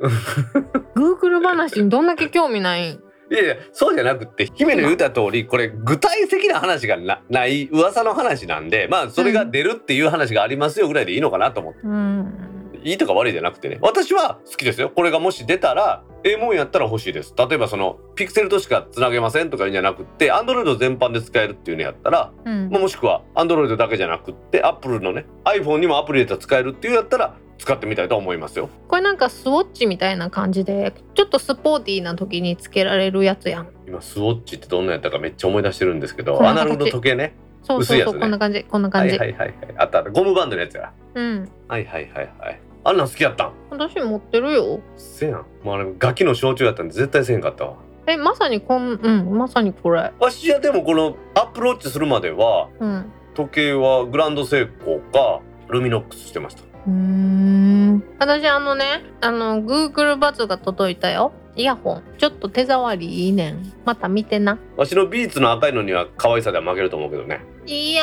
[0.96, 2.90] Google 話にどんだけ興味ない？
[2.94, 12.57] んいやいやそうじゃなくって姫の言った通りこれ具体的な話がなない噂の話なんでまあそれが出るっていう話がありますよぐらいでいいのかなと思って、うん
[12.88, 13.78] いいとか悪いじゃなくてね。
[13.82, 14.88] 私は好きですよ。
[14.88, 17.34] これがもし出たらええもんやったら欲しいです。
[17.36, 22.70] 例えばそのピクセルとしかつなげませんとか言うんじゃなくってアンドロイド全般で使えるっていうのやったら、うん。
[22.70, 28.70] まあもしくはアンドロイドだけじゃなくってアップルのね iPhone にもアプリ入れたら使えるっていうやったら使ってみたいと思いますよ。
[28.88, 33.68] これなんかスウォッチみたいな感じでちょっとスポーティーな時につけられるやつやん。
[33.86, 37.34] 今スウォッチってどんなやったかめっちゃ思い出してるんですけどアナログの時計ね。
[37.62, 38.20] そうそうそう、薄いやつね。
[38.20, 39.56] こんな感じこんなは感じ、いはいはいはい。
[39.76, 39.98] あった。
[39.98, 40.92] あったゴムバンドのやつや。
[41.14, 41.48] うん。
[41.68, 43.52] はいはいはいはいあんなん好きやったん？
[43.70, 44.80] 私持ってるよ。
[44.96, 45.46] せやん。
[45.62, 47.76] もうあれガキの象徴やったんで絶対せへんかったわ。
[48.06, 50.12] えまさにこんうんまさにこれ。
[50.18, 53.12] わしはでもこのアップルウォッチするまではうん。
[53.34, 56.62] 時計はグランドセイコーかLuminox してました。
[56.62, 58.02] うーん。
[58.18, 61.32] 私あのねあの Google バズが届いたよ。
[61.54, 62.02] イヤホン。
[62.18, 63.72] ちょっと手触りいいねん。
[63.84, 64.58] また見てな。
[64.76, 68.02] わしの Beats の赤いのには可愛さでは負けると思うけどねいや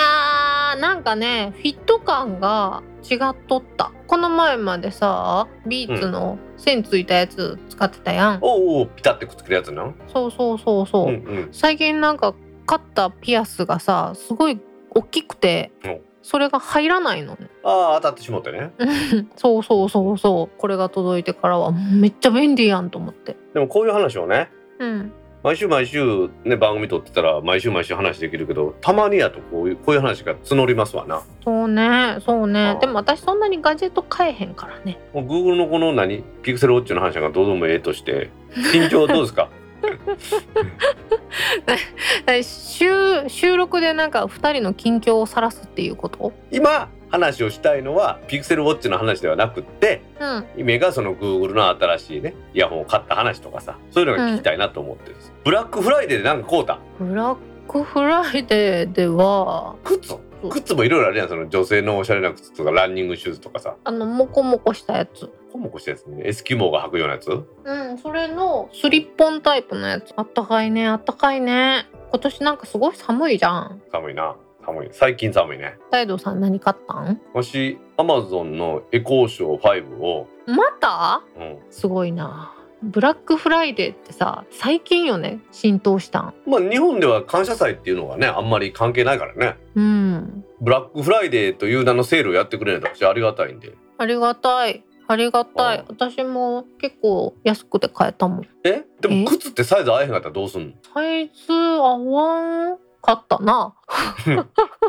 [0.76, 3.91] ーなんかねフィット感が違っとった。
[4.05, 9.91] この前までさ Beats の線ついたやつ使ってたやん、おうおうピタってくっつけるやつな。
[10.13, 11.49] そうそうそうそう、うんうん。
[11.51, 12.36] 最近なんか
[12.68, 14.61] 買ったピアスがさすごい
[14.91, 17.49] 大きくておそれが入らないのね。
[17.63, 18.72] ああ当たってしもってね。
[19.36, 20.59] そうそうそうそう。
[20.59, 23.36] これが届いてからはめっちゃ便利やんと思って。
[23.55, 25.11] でもこういう話をねうん
[25.46, 31.22] 毎週毎週ね番組撮ってたら毎週毎週話できるけどたまにやとこういうこういう話が募りますわな。
[31.43, 32.60] そうねそうあね。
[32.70, 34.98] あでも私そんなにガジェット買えへんからね。
[35.14, 36.24] もう Google のこの何？
[36.41, 38.32] ピクセルウォッチの話がどうでもええとして
[38.72, 39.50] 近況はどうですか？
[42.41, 46.34] 収収録でなんか2人の近況を晒すっていうこと？
[46.50, 46.89] 今？
[47.16, 50.45] 話をしたいのは Pixel Watch の話ではなくってうん。
[50.57, 56.80] 姫がその Google の新しいねイヤホンを買った話とかさそういうのが聞きたいなと思ってるんです、ブラックフライデーでなんか買うた？
[56.99, 57.38] ブラッ
[57.68, 60.16] クフライデーでは靴？
[60.49, 63.76] 靴もいろいろあるやんその女性のおしゃれな靴とかランニングシューズとかさ。
[63.84, 65.30] あのモコモコしたやつ。
[65.51, 66.22] コモコしたやつね。
[66.26, 67.30] エスキモーが履くようなやつ？
[67.30, 70.13] うんそれのスリッポンタイプのやつ。
[70.16, 71.88] あったかいねあったかいね。
[72.11, 73.82] 今年なんかすごい寒いじゃん。
[73.91, 74.36] 寒いな
[74.66, 74.89] 寒い。
[74.91, 75.78] 最近寒いね。
[75.91, 77.22] 大道さん何買ったん？
[77.34, 81.24] わしアマゾンのエコーショー5を、また？
[81.38, 82.51] うん、すごいな。
[82.84, 85.39] ブラックフライデーってさ最近よね？
[85.51, 86.34] 浸透したん。
[86.45, 89.57] まあ日本では感謝祭っていうのがねあんまり関係ないからね。
[89.76, 90.45] うん。
[90.61, 93.74] ブラックフライデーという名のセールをやってくれると私ありがたいんで。
[93.97, 94.84] ありがたい。
[95.07, 95.80] ありがたい。
[95.80, 98.47] あ私も結構安くて買えたもん。
[98.63, 98.84] え？
[99.01, 99.24] でえ？
[99.24, 100.74] も靴ってサイズ合えへんかったらどうすんの？
[100.93, 102.78] サイズ合わん？
[103.06, 103.76] かったな。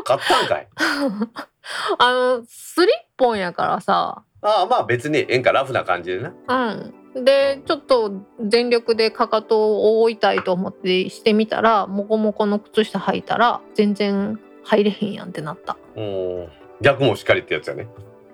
[0.03, 0.67] 買ったんかい。
[1.99, 4.23] あのスリッポンやからさ。
[4.41, 6.33] ああまあ別にええんかラフな感じでな。
[6.47, 7.25] うん。
[7.25, 8.13] でちょっと
[8.45, 15.77] 全力でかかとを覆いたいと思ってしてみたらモコモコの靴下履いたら全然入れへんやんってなった。
[15.95, 16.47] うん
[16.81, 17.87] 逆もしっかりってやつやね。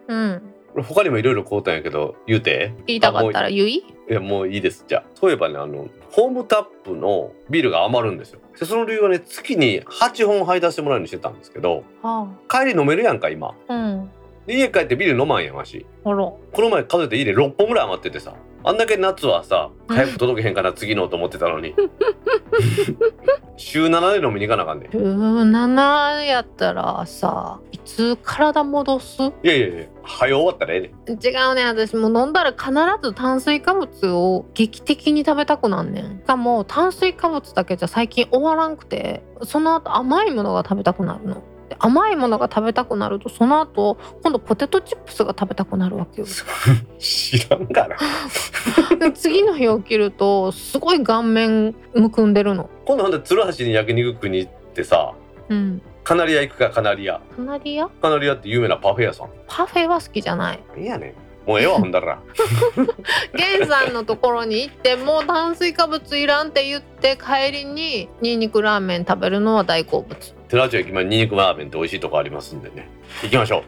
[0.07, 2.73] うん他にもいろいろ買うたんやけど言うて。
[2.87, 3.75] 言いたかったら言い？
[3.77, 4.85] いやもういいです。
[4.87, 8.39] じゃあそういえばねあのホームタップのビールが余るんですよ。
[8.59, 12.27] でその理由はね月に8本配達してもらうようにしてたんですけどあ。
[12.49, 13.55] 帰り飲めるやんか今。
[13.67, 14.09] あうん。
[14.47, 15.85] で家帰ってビール飲まんやんわし。
[16.03, 18.33] この前数えて家で6本ぐらい余っててさ。
[18.65, 21.75] あんだけ夏はさ早く届けへんかな次のと思ってたのに
[23.55, 29.21] 週7で飲みに行かなあかんねん17やったらさいつ体戻す？
[29.21, 36.17] いやいやいや早終わったらええねん違うね私もう飲んだら必ず炭水化物を劇的に食べたくなんねん。
[36.19, 41.35] しかも炭水化物だけじゃ最近終わらんくてその後甘いものが食べたくなるの。
[41.35, 41.41] で
[41.79, 46.27] 甘いものが食べたくなるとその後今度ポテトチップスが食べたくなるわけよ。
[46.99, 47.97] 知らんがな
[48.97, 52.69] で次の日起きるとすごい顔面むくんでるの。
[52.85, 55.13] 今度ほんで鶴橋に焼肉食いに行ってさ
[55.49, 55.81] うん。
[56.03, 57.21] カナリア行くかカナリア。
[57.35, 57.87] カナリア？
[57.87, 59.29] カナリアって有名なパフェ屋さん。
[59.47, 61.13] パフェは好きじゃないいやねん
[61.45, 62.19] もうええわほんだら。
[63.35, 70.33] ゲンさんのところに行ってもう炭水化物いらんって言って帰りにニンニクラーメン食べるのは大好物。
[70.47, 72.87] 寺内駅前にニンニクラーメンって美味しいとこありますんでね。
[73.23, 73.63] 行きましょう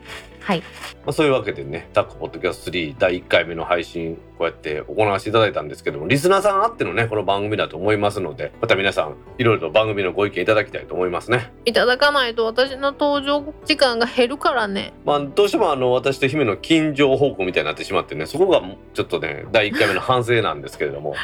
[0.45, 0.65] はいま
[1.07, 11.51] あ、そういうわけでね、タックポッドキャスト3第1回目の配信、こうやって行わせていただいたんですけども、リスナーさんあってのね、この番組だと思いますので、また皆さん、いろいろと番組のご意見いただきたいと思いますね。
[11.65, 18.61] いただかないと私の登場時間が減るからねまあ、どうしてもあの、私と姫の近所報告みたいになってしまってね、そこが
[18.93, 21.15] ちょっとね、第1回目の反省なんですけれども、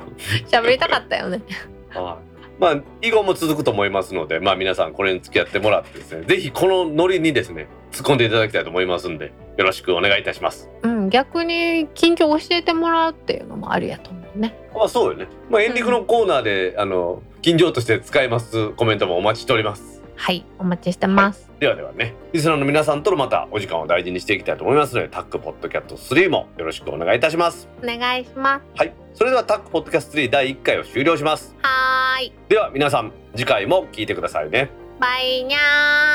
[0.50, 1.42] 喋りたかったよね
[1.90, 2.30] はい。
[2.60, 10.70] まあ、以後も続くと思いますので、まあ皆さんこれに付き合ってもらってですね、ぜひこのノリにですね、突っ込んでいただきたいと思いますんで、よろしくお願いいたします。
[10.82, 15.26] うん逆に近況教えてもらうっていうのもありやと思うねまあそうよね。
[15.50, 20.00] まあエンディングのコーナーで、あの近所として使えますコメントもお待ちしております。
[20.16, 27.68] はいお待ちしてます、ではではね、リスナーの皆さんとのまたお時間を大事にしていきたいと思いますので、タックポッドキャスト3もよろしくお願いいたします。
[27.82, 28.92] お願いしますはい。
[29.14, 31.56] それではタックポッドキャスト3第1回を終了します。
[31.62, 34.70] はーいでは皆さん、次回も聞いてくださいね。
[35.00, 35.58] バイニャ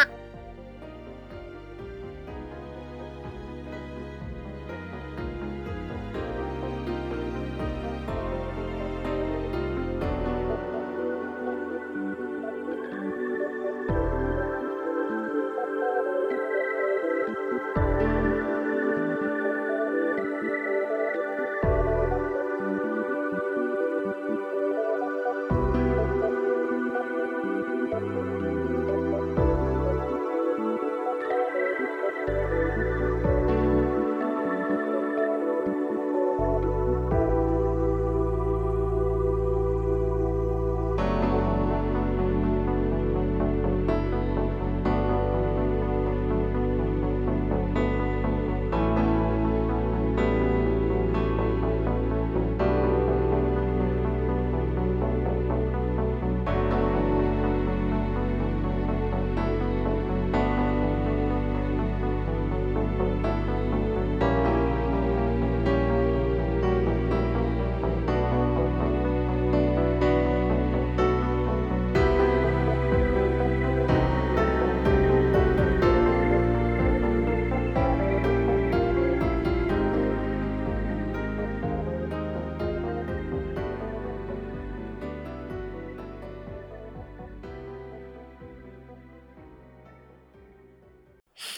[0.08, 0.25] ー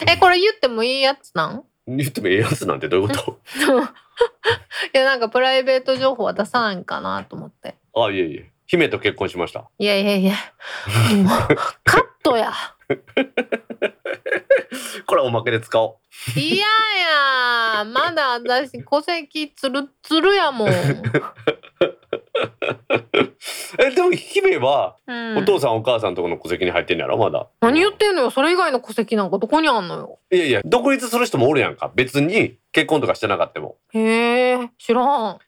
[0.08, 1.64] えこれ言ってもいいやつなん？
[1.88, 3.40] 言ってもええやつなんてどういうこ
[4.94, 7.76] いやなんかプライベート情報は出さないんかなと思って。
[7.94, 8.52] とあ、いえいえ。
[8.66, 9.70] 姫と結婚しました。
[9.80, 10.34] いやいやいや。
[11.24, 12.52] もうカットや。
[15.06, 16.00] これおまけで使お
[16.36, 16.40] う。
[16.40, 16.66] いや
[17.78, 17.86] や。
[17.86, 20.70] まだ私戸籍つるつるやもん、
[23.80, 27.18] え、でも姫は、うんお父さんお母さんとこの戸籍に入ってんのやろ？
[27.18, 27.48] まだ。
[27.62, 28.24] 何言ってんの？
[28.24, 30.20] よそれ以外の戸籍なんかどこにあんのよ？
[30.32, 31.92] いやいや、独立する人もおるやんか。
[31.96, 33.78] 別に結婚とかしてなかったも。
[33.94, 35.40] へえ知らん